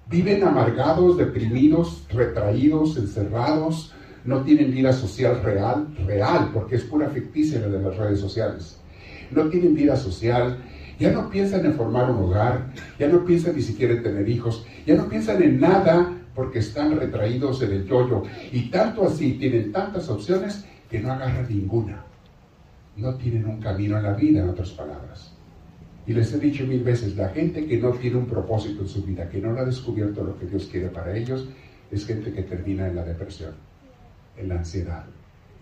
viven 0.10 0.44
amargados, 0.44 1.16
deprimidos, 1.16 2.06
retraídos, 2.10 2.98
encerrados, 2.98 3.94
no 4.26 4.42
tienen 4.42 4.70
vida 4.70 4.92
social 4.92 5.42
real, 5.44 5.96
real, 6.06 6.50
porque 6.54 6.76
es 6.76 6.84
pura 6.84 7.10
ficticia 7.10 7.62
la 7.62 7.70
de 7.70 7.82
las 7.82 7.96
redes 7.96 8.20
sociales. 8.20 8.82
No 9.32 9.48
tienen 9.48 9.74
vida 9.74 9.96
social, 9.96 10.58
ya 11.00 11.12
no 11.12 11.30
piensan 11.30 11.66
en 11.66 11.74
formar 11.74 12.10
un 12.10 12.24
hogar, 12.24 12.72
ya 13.00 13.08
no 13.08 13.26
piensan 13.26 13.56
ni 13.56 13.62
siquiera 13.62 13.94
en 13.94 14.04
tener 14.04 14.28
hijos, 14.28 14.66
ya 14.86 14.96
no 14.96 15.08
piensan 15.08 15.42
en 15.42 15.60
nada 15.60 16.12
porque 16.34 16.60
están 16.60 17.00
retraídos 17.00 17.62
en 17.62 17.72
el 17.72 17.86
yoyo. 17.86 18.24
Y 18.52 18.70
tanto 18.70 19.06
así, 19.06 19.34
tienen 19.34 19.72
tantas 19.72 20.10
opciones 20.10 20.66
que 20.90 21.00
no 21.00 21.12
agarran 21.12 21.48
ninguna. 21.50 22.04
No 22.98 23.16
tienen 23.16 23.46
un 23.46 23.60
camino 23.60 23.98
en 23.98 24.04
la 24.04 24.14
vida, 24.14 24.42
en 24.42 24.50
otras 24.50 24.72
palabras. 24.72 25.32
Y 26.08 26.14
les 26.14 26.32
he 26.34 26.40
dicho 26.40 26.66
mil 26.66 26.84
veces, 26.84 27.16
la 27.16 27.30
gente 27.30 27.66
que 27.66 27.78
no 27.78 27.92
tiene 27.92 28.18
un 28.18 28.28
propósito 28.28 28.82
en 28.82 28.88
su 28.88 29.04
vida, 29.04 29.28
que 29.28 29.40
no 29.40 29.58
ha 29.58 29.66
descubierto 29.66 30.24
lo 30.24 30.38
que 30.38 30.46
Dios 30.46 30.68
quiere 30.72 30.90
para 30.90 31.16
ellos, 31.18 31.48
es 31.92 32.06
gente 32.06 32.32
que 32.32 32.44
termina 32.44 32.88
en 32.88 32.96
la 32.96 33.04
depresión, 33.04 33.54
en 34.38 34.50
la 34.50 34.56
ansiedad, 34.56 35.06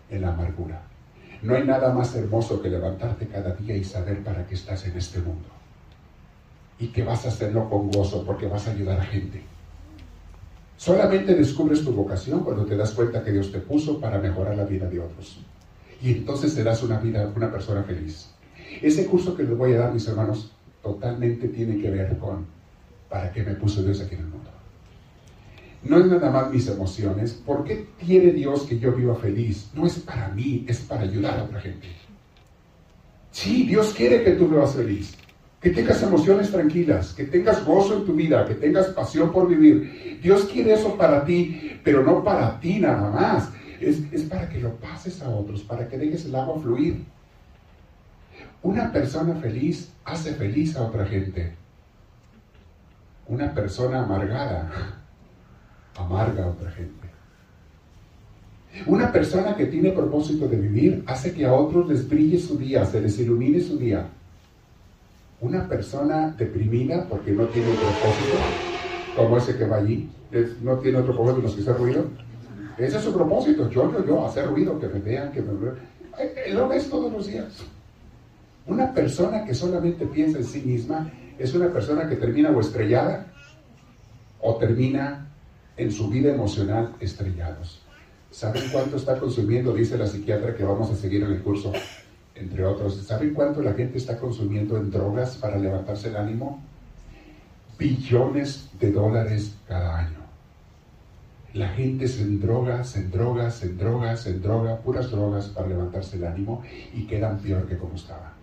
en 0.09 0.21
la 0.21 0.33
amargura. 0.33 0.92
No 1.43 1.55
hay 1.55 1.65
nada 1.65 1.93
más 1.93 2.15
hermoso 2.15 2.61
que 2.61 2.69
levantarte 2.69 3.27
cada 3.27 3.53
día 3.53 3.75
y 3.75 3.83
saber 3.83 4.23
para 4.23 4.47
qué 4.47 4.55
estás 4.55 4.85
en 4.87 4.97
este 4.97 5.19
mundo. 5.19 5.49
Y 6.79 6.87
que 6.87 7.03
vas 7.03 7.25
a 7.25 7.29
hacerlo 7.29 7.69
con 7.69 7.91
gozo 7.91 8.23
porque 8.25 8.47
vas 8.47 8.67
a 8.67 8.71
ayudar 8.71 8.99
a 8.99 9.03
gente. 9.03 9.43
Solamente 10.77 11.35
descubres 11.35 11.83
tu 11.83 11.91
vocación 11.91 12.45
cuando 12.45 12.65
te 12.65 12.77
das 12.77 12.91
cuenta 12.91 13.23
que 13.23 13.31
Dios 13.31 13.51
te 13.51 13.59
puso 13.59 13.99
para 13.99 14.19
mejorar 14.19 14.55
la 14.55 14.63
vida 14.63 14.89
de 14.89 15.01
otros. 15.01 15.39
Y 16.01 16.11
entonces 16.11 16.53
serás 16.53 16.81
una 16.81 16.99
vida, 16.99 17.31
una 17.35 17.51
persona 17.51 17.83
feliz. 17.83 18.29
Ese 18.81 19.05
curso 19.05 19.35
que 19.35 19.43
les 19.43 19.57
voy 19.57 19.73
a 19.73 19.79
dar, 19.79 19.93
mis 19.93 20.07
hermanos, 20.07 20.51
totalmente 20.81 21.49
tiene 21.49 21.77
que 21.77 21.89
ver 21.89 22.17
con 22.17 22.45
para 23.09 23.31
qué 23.31 23.43
me 23.43 23.53
puso 23.55 23.83
Dios 23.83 24.01
aquí 24.01 24.15
en 24.15 24.21
el 24.21 24.27
mundo. 24.27 24.42
No 25.83 25.97
es 25.97 26.05
nada 26.05 26.31
más 26.31 26.51
mis 26.51 26.67
emociones. 26.67 27.33
¿Por 27.33 27.63
qué 27.65 27.87
quiere 27.99 28.31
Dios 28.31 28.63
que 28.63 28.79
yo 28.79 28.93
viva 28.93 29.15
feliz? 29.15 29.69
No 29.73 29.85
es 29.85 29.99
para 29.99 30.29
mí, 30.29 30.65
es 30.67 30.79
para 30.79 31.01
ayudar 31.01 31.39
a 31.39 31.43
otra 31.43 31.59
gente. 31.59 31.87
Sí, 33.31 33.63
Dios 33.63 33.93
quiere 33.93 34.23
que 34.23 34.31
tú 34.31 34.47
vivas 34.47 34.75
feliz. 34.75 35.15
Que 35.59 35.71
tengas 35.71 36.01
emociones 36.03 36.51
tranquilas, 36.51 37.13
que 37.13 37.25
tengas 37.25 37.65
gozo 37.65 37.97
en 37.97 38.05
tu 38.05 38.13
vida, 38.13 38.45
que 38.45 38.55
tengas 38.55 38.87
pasión 38.87 39.31
por 39.31 39.47
vivir. 39.47 40.19
Dios 40.21 40.45
quiere 40.45 40.73
eso 40.73 40.95
para 40.97 41.25
ti, 41.25 41.79
pero 41.83 42.03
no 42.03 42.23
para 42.23 42.59
ti 42.59 42.79
nada 42.79 43.09
más. 43.09 43.49
Es, 43.79 44.01
es 44.11 44.23
para 44.23 44.47
que 44.47 44.59
lo 44.59 44.75
pases 44.75 45.21
a 45.21 45.29
otros, 45.29 45.61
para 45.63 45.87
que 45.87 45.97
dejes 45.97 46.25
el 46.25 46.35
agua 46.35 46.61
fluir. 46.61 47.03
Una 48.61 48.91
persona 48.91 49.35
feliz 49.35 49.91
hace 50.05 50.33
feliz 50.33 50.77
a 50.77 50.83
otra 50.83 51.05
gente. 51.05 51.53
Una 53.27 53.53
persona 53.53 54.03
amargada 54.03 55.02
amarga 55.95 56.45
a 56.45 56.47
otra 56.47 56.71
gente. 56.71 57.03
Una 58.87 59.11
persona 59.11 59.55
que 59.55 59.67
tiene 59.67 59.91
propósito 59.91 60.47
de 60.47 60.57
vivir 60.57 61.03
hace 61.05 61.31
que 61.33 61.45
a 61.45 61.53
otros 61.53 61.87
les 61.87 62.07
brille 62.07 62.39
su 62.39 62.57
día, 62.57 62.85
se 62.85 62.99
les 62.99 63.19
ilumine 63.19 63.61
su 63.61 63.77
día. 63.77 64.07
Una 65.41 65.67
persona 65.67 66.33
deprimida 66.37 67.07
porque 67.07 67.31
no 67.31 67.45
tiene 67.45 67.69
propósito, 67.69 68.37
como 69.15 69.37
ese 69.37 69.57
que 69.57 69.65
va 69.65 69.77
allí, 69.77 70.09
no 70.61 70.77
tiene 70.79 70.97
otro 70.97 71.13
propósito 71.13 71.43
más 71.43 71.53
que 71.53 71.61
hacer 71.61 71.77
ruido. 71.77 72.05
Ese 72.77 72.97
es 72.97 73.03
su 73.03 73.13
propósito, 73.13 73.69
yo, 73.69 73.91
yo, 73.91 74.05
yo, 74.05 74.25
hacer 74.25 74.47
ruido, 74.47 74.79
que 74.79 74.87
me 74.87 74.99
vean, 74.99 75.31
que 75.31 75.41
me 75.41 75.53
vean. 75.53 75.75
Lo 76.53 76.67
ves 76.67 76.89
todos 76.89 77.11
los 77.11 77.27
días. 77.27 77.63
Una 78.65 78.91
persona 78.91 79.45
que 79.45 79.53
solamente 79.53 80.05
piensa 80.07 80.39
en 80.39 80.45
sí 80.45 80.61
misma 80.61 81.11
es 81.37 81.53
una 81.53 81.71
persona 81.71 82.07
que 82.07 82.15
termina 82.15 82.49
o 82.49 82.59
estrellada 82.59 83.27
o 84.39 84.55
termina 84.55 85.27
en 85.77 85.91
su 85.91 86.09
vida 86.09 86.33
emocional 86.33 86.95
estrellados. 86.99 87.81
¿Saben 88.31 88.63
cuánto 88.71 88.97
está 88.97 89.19
consumiendo? 89.19 89.73
Dice 89.73 89.97
la 89.97 90.07
psiquiatra 90.07 90.55
que 90.55 90.63
vamos 90.63 90.89
a 90.89 90.95
seguir 90.95 91.23
en 91.23 91.31
el 91.31 91.41
curso, 91.41 91.71
entre 92.35 92.65
otros. 92.65 92.95
¿Saben 92.95 93.33
cuánto 93.33 93.61
la 93.61 93.73
gente 93.73 93.97
está 93.97 94.17
consumiendo 94.17 94.77
en 94.77 94.89
drogas 94.89 95.37
para 95.37 95.57
levantarse 95.57 96.09
el 96.09 96.17
ánimo? 96.17 96.61
Billones 97.77 98.69
de 98.79 98.91
dólares 98.91 99.55
cada 99.67 99.99
año. 99.99 100.23
La 101.53 101.69
gente 101.69 102.07
se 102.07 102.23
endroga, 102.23 102.83
se 102.83 102.99
endroga, 102.99 103.51
se 103.51 103.67
endroga, 103.67 104.17
se 104.17 104.31
endroga, 104.31 104.77
puras 104.79 105.11
drogas 105.11 105.47
para 105.49 105.67
levantarse 105.67 106.17
el 106.17 106.25
ánimo 106.25 106.63
y 106.93 107.05
quedan 107.05 107.37
peor 107.37 107.67
que 107.67 107.77
como 107.77 107.95
estaba. 107.95 108.33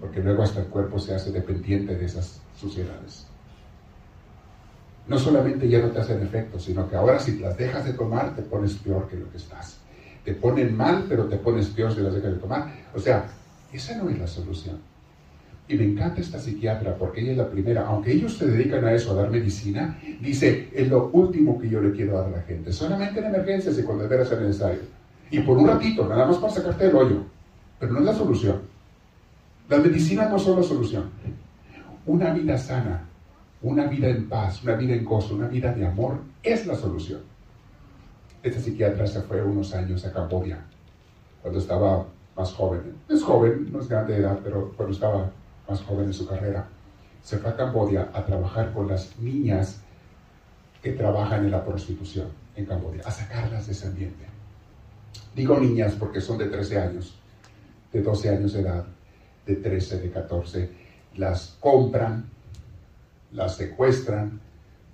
Porque 0.00 0.20
luego 0.20 0.42
hasta 0.42 0.60
el 0.60 0.66
cuerpo 0.66 0.98
se 0.98 1.14
hace 1.14 1.30
dependiente 1.30 1.94
de 1.94 2.04
esas 2.04 2.40
suciedades 2.56 3.26
no 5.08 5.18
solamente 5.18 5.68
ya 5.68 5.80
no 5.80 5.90
te 5.90 6.00
hacen 6.00 6.22
efecto, 6.22 6.58
sino 6.58 6.88
que 6.88 6.96
ahora 6.96 7.18
si 7.18 7.38
las 7.38 7.56
dejas 7.56 7.84
de 7.84 7.92
tomar 7.92 8.34
te 8.34 8.42
pones 8.42 8.74
peor 8.74 9.08
que 9.08 9.16
lo 9.16 9.30
que 9.30 9.36
estás. 9.36 9.78
Te 10.24 10.34
ponen 10.34 10.76
mal, 10.76 11.04
pero 11.08 11.26
te 11.26 11.36
pones 11.36 11.68
peor 11.68 11.94
si 11.94 12.00
las 12.00 12.14
dejas 12.14 12.32
de 12.32 12.38
tomar. 12.38 12.72
O 12.94 12.98
sea, 12.98 13.26
esa 13.72 13.96
no 13.96 14.08
es 14.10 14.18
la 14.18 14.26
solución. 14.26 14.78
Y 15.68 15.76
me 15.76 15.84
encanta 15.84 16.20
esta 16.20 16.38
psiquiatra 16.38 16.96
porque 16.96 17.20
ella 17.20 17.32
es 17.32 17.38
la 17.38 17.50
primera, 17.50 17.86
aunque 17.86 18.12
ellos 18.12 18.36
se 18.36 18.46
dedican 18.46 18.84
a 18.84 18.92
eso, 18.92 19.12
a 19.12 19.14
dar 19.14 19.30
medicina, 19.30 19.98
dice, 20.20 20.68
es 20.72 20.88
lo 20.88 21.10
último 21.12 21.58
que 21.60 21.68
yo 21.68 21.80
le 21.80 21.92
quiero 21.92 22.16
dar 22.16 22.26
a 22.26 22.36
la 22.36 22.42
gente, 22.42 22.72
solamente 22.72 23.18
en 23.18 23.26
emergencias 23.26 23.76
y 23.78 23.82
cuando 23.82 24.04
de 24.04 24.10
veras 24.10 24.28
sea 24.28 24.38
necesario. 24.38 24.80
Y 25.30 25.40
por 25.40 25.58
un 25.58 25.66
ratito, 25.66 26.06
nada 26.08 26.24
más 26.24 26.36
para 26.36 26.52
sacarte 26.52 26.86
el 26.86 26.94
hoyo, 26.94 27.24
pero 27.80 27.92
no 27.92 27.98
es 27.98 28.04
la 28.04 28.14
solución. 28.14 28.60
Las 29.68 29.82
medicinas 29.82 30.30
no 30.30 30.38
son 30.38 30.60
la 30.60 30.62
solución. 30.62 31.10
Una 32.06 32.32
vida 32.32 32.56
sana, 32.56 33.04
una 33.62 33.86
vida 33.86 34.08
en 34.08 34.28
paz, 34.28 34.62
una 34.62 34.74
vida 34.74 34.94
en 34.94 35.04
gozo, 35.04 35.34
una 35.34 35.48
vida 35.48 35.72
de 35.72 35.86
amor 35.86 36.20
es 36.42 36.66
la 36.66 36.74
solución. 36.74 37.20
Este 38.42 38.60
psiquiatra 38.60 39.06
se 39.06 39.22
fue 39.22 39.42
unos 39.42 39.74
años 39.74 40.04
a 40.04 40.12
Camboya, 40.12 40.64
cuando 41.42 41.58
estaba 41.58 42.06
más 42.36 42.52
joven. 42.52 42.94
Es 43.08 43.22
joven, 43.22 43.72
no 43.72 43.80
es 43.80 43.88
grande 43.88 44.14
de 44.14 44.20
edad, 44.20 44.38
pero 44.44 44.72
cuando 44.76 44.94
estaba 44.94 45.30
más 45.68 45.82
joven 45.82 46.06
en 46.06 46.12
su 46.12 46.26
carrera. 46.26 46.68
Se 47.22 47.38
fue 47.38 47.50
a 47.50 47.56
Camboya 47.56 48.10
a 48.12 48.24
trabajar 48.24 48.72
con 48.72 48.86
las 48.86 49.18
niñas 49.18 49.80
que 50.82 50.92
trabajan 50.92 51.44
en 51.44 51.50
la 51.50 51.64
prostitución 51.64 52.28
en 52.54 52.66
Camboya, 52.66 53.02
a 53.04 53.10
sacarlas 53.10 53.66
de 53.66 53.72
ese 53.72 53.88
ambiente. 53.88 54.24
Digo 55.34 55.58
niñas 55.58 55.94
porque 55.98 56.20
son 56.20 56.38
de 56.38 56.46
13 56.46 56.78
años, 56.78 57.18
de 57.92 58.00
12 58.00 58.30
años 58.30 58.52
de 58.52 58.60
edad, 58.60 58.86
de 59.44 59.56
13, 59.56 60.00
de 60.00 60.10
14. 60.10 60.70
Las 61.16 61.56
compran, 61.60 62.30
las 63.32 63.56
secuestran, 63.56 64.40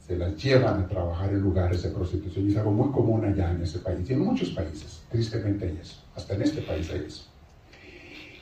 se 0.07 0.16
las 0.16 0.37
llevan 0.42 0.81
a 0.81 0.88
trabajar 0.88 1.31
en 1.31 1.40
lugares 1.40 1.83
de 1.83 1.90
prostitución. 1.90 2.47
Y 2.47 2.53
es 2.53 2.57
algo 2.57 2.73
muy 2.73 2.90
común 2.90 3.25
allá 3.25 3.51
en 3.53 3.62
ese 3.62 3.79
país. 3.79 4.09
Y 4.11 4.14
en 4.14 4.21
muchos 4.21 4.51
países, 4.51 5.03
tristemente 5.11 5.66
hay. 5.66 5.81
Hasta 6.16 6.35
en 6.35 6.42
este 6.42 6.62
país 6.62 6.90
hay 6.90 7.05
eso. 7.07 7.25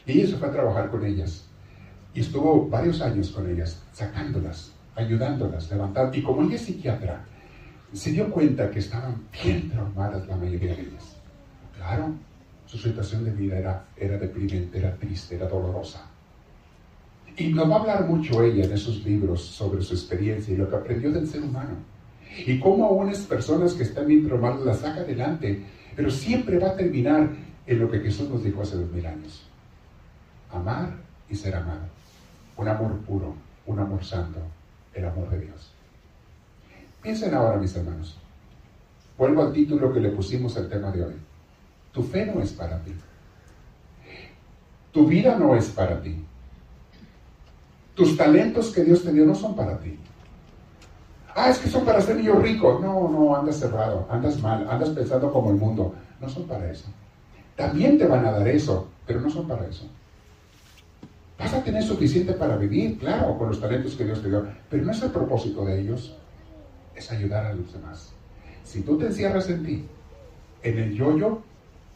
Y 0.07 0.13
ella 0.13 0.29
se 0.29 0.37
fue 0.37 0.49
a 0.49 0.53
trabajar 0.53 0.91
con 0.91 1.05
ellas. 1.05 1.45
Y 2.15 2.21
estuvo 2.21 2.69
varios 2.69 3.01
años 3.01 3.31
con 3.31 3.49
ellas, 3.49 3.81
sacándolas, 3.93 4.73
ayudándolas, 4.97 5.71
levantando. 5.71 6.17
Y 6.17 6.23
como 6.23 6.43
ella 6.43 6.57
es 6.57 6.63
psiquiatra, 6.63 7.25
se 7.93 8.13
dio 8.13 8.31
cuenta 8.31 8.71
que 8.71 8.79
estaban 8.79 9.23
bien 9.45 9.71
traumadas 9.71 10.27
la 10.27 10.37
mayoría 10.37 10.75
de 10.75 10.83
ellas. 10.83 11.17
Claro, 11.77 12.15
su 12.67 12.79
situación 12.79 13.25
de 13.25 13.33
vida 13.33 13.59
era, 13.59 13.85
era 13.97 14.17
deprimente, 14.17 14.79
era 14.79 14.95
triste, 14.97 15.37
era 15.37 15.47
dolorosa. 15.47 16.10
Y 17.37 17.49
nos 17.53 17.71
va 17.71 17.77
a 17.77 17.81
hablar 17.81 18.07
mucho 18.07 18.43
ella 18.43 18.65
en 18.65 18.73
esos 18.73 19.05
libros 19.05 19.43
sobre 19.43 19.83
su 19.83 19.95
experiencia 19.95 20.53
y 20.53 20.57
lo 20.57 20.69
que 20.69 20.77
aprendió 20.77 21.11
del 21.11 21.27
ser 21.27 21.43
humano. 21.43 21.77
Y 22.47 22.59
cómo 22.59 22.87
a 22.87 22.91
unas 22.91 23.19
personas 23.21 23.75
que 23.75 23.83
están 23.83 24.07
bien 24.07 24.27
traumadas 24.27 24.61
las 24.61 24.79
saca 24.81 25.01
adelante, 25.01 25.65
pero 25.97 26.11
siempre 26.11 26.59
va 26.59 26.71
a 26.71 26.77
terminar 26.77 27.31
en 27.67 27.79
lo 27.79 27.91
que 27.91 28.01
Jesús 28.01 28.29
nos 28.29 28.45
dijo 28.45 28.63
hace 28.63 28.77
dos 28.77 28.91
mil 28.91 29.07
años. 29.07 29.43
Amar 30.51 30.97
y 31.29 31.35
ser 31.35 31.55
amado. 31.55 31.83
Un 32.57 32.69
amor 32.69 32.99
puro, 33.01 33.35
un 33.67 33.79
amor 33.79 34.05
santo, 34.05 34.41
el 34.95 35.05
amor 35.05 35.31
de 35.31 35.41
Dios. 35.41 35.73
Piensen 37.03 37.35
ahora, 37.35 37.57
mis 37.57 37.75
hermanos. 37.75 38.17
Vuelvo 39.17 39.43
al 39.43 39.53
título 39.53 39.93
que 39.93 40.01
le 40.01 40.11
pusimos 40.11 40.57
al 40.57 40.69
tema 40.69 40.91
de 40.91 41.05
hoy. 41.05 41.15
Tu 41.93 42.03
fe 42.03 42.27
no 42.27 42.41
es 42.41 42.53
para 42.53 42.79
ti. 42.83 42.93
Tu 44.93 45.07
vida 45.07 45.37
no 45.37 45.55
es 45.55 45.69
para 45.69 46.01
ti. 46.01 46.25
Tus 48.01 48.17
talentos 48.17 48.71
que 48.71 48.83
Dios 48.83 49.05
te 49.05 49.13
dio 49.13 49.27
no 49.27 49.35
son 49.35 49.55
para 49.55 49.79
ti. 49.79 49.99
Ah, 51.35 51.51
es 51.51 51.59
que 51.59 51.69
son 51.69 51.85
para 51.85 52.01
ser 52.01 52.17
niño 52.17 52.37
rico. 52.37 52.79
No, 52.81 53.11
no, 53.11 53.37
andas 53.37 53.57
cerrado, 53.59 54.07
andas 54.09 54.41
mal, 54.41 54.67
andas 54.71 54.89
pensando 54.89 55.31
como 55.31 55.51
el 55.51 55.57
mundo. 55.57 55.95
No 56.19 56.27
son 56.27 56.45
para 56.45 56.71
eso. 56.71 56.89
También 57.57 57.99
te 57.99 58.07
van 58.07 58.25
a 58.25 58.31
dar 58.31 58.49
eso, 58.49 58.89
pero 59.07 59.21
no 59.21 59.29
son 59.29 59.47
para 59.47 59.67
eso. 59.67 59.87
Vas 61.39 61.53
a 61.53 61.63
tener 61.63 61.83
suficiente 61.83 62.33
para 62.33 62.57
vivir, 62.57 62.99
claro, 62.99 63.37
con 63.37 63.49
los 63.49 63.61
talentos 63.61 63.95
que 63.97 64.07
Dios 64.07 64.23
te 64.23 64.31
dio, 64.31 64.47
pero 64.71 64.83
no 64.83 64.93
es 64.93 65.03
el 65.03 65.11
propósito 65.11 65.63
de 65.67 65.83
ellos, 65.83 66.17
es 66.95 67.13
ayudar 67.13 67.45
a 67.45 67.53
los 67.53 67.71
demás. 67.71 68.15
Si 68.65 68.81
tú 68.81 68.97
te 68.97 69.09
encierras 69.09 69.51
en 69.51 69.63
ti, 69.63 69.85
en 70.63 70.79
el 70.79 70.95
yoyo, 70.95 71.43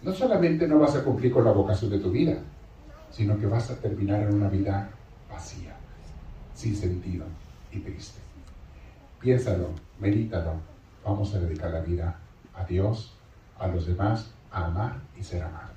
no 0.02 0.12
solamente 0.12 0.68
no 0.68 0.80
vas 0.80 0.96
a 0.96 1.02
cumplir 1.02 1.32
con 1.32 1.46
la 1.46 1.52
vocación 1.52 1.90
de 1.90 1.98
tu 1.98 2.10
vida, 2.10 2.36
sino 3.10 3.38
que 3.38 3.46
vas 3.46 3.70
a 3.70 3.76
terminar 3.76 4.20
en 4.20 4.34
una 4.34 4.50
vida 4.50 4.90
vacía 5.30 5.73
sin 6.54 6.76
sentido 6.76 7.26
y 7.72 7.80
triste. 7.80 8.20
Piénsalo, 9.20 9.70
medítalo. 10.00 10.52
Vamos 11.04 11.34
a 11.34 11.40
dedicar 11.40 11.70
la 11.70 11.80
vida 11.80 12.16
a 12.54 12.64
Dios, 12.64 13.12
a 13.58 13.66
los 13.68 13.86
demás, 13.86 14.30
a 14.50 14.66
amar 14.66 15.00
y 15.18 15.22
ser 15.22 15.42
amado. 15.42 15.73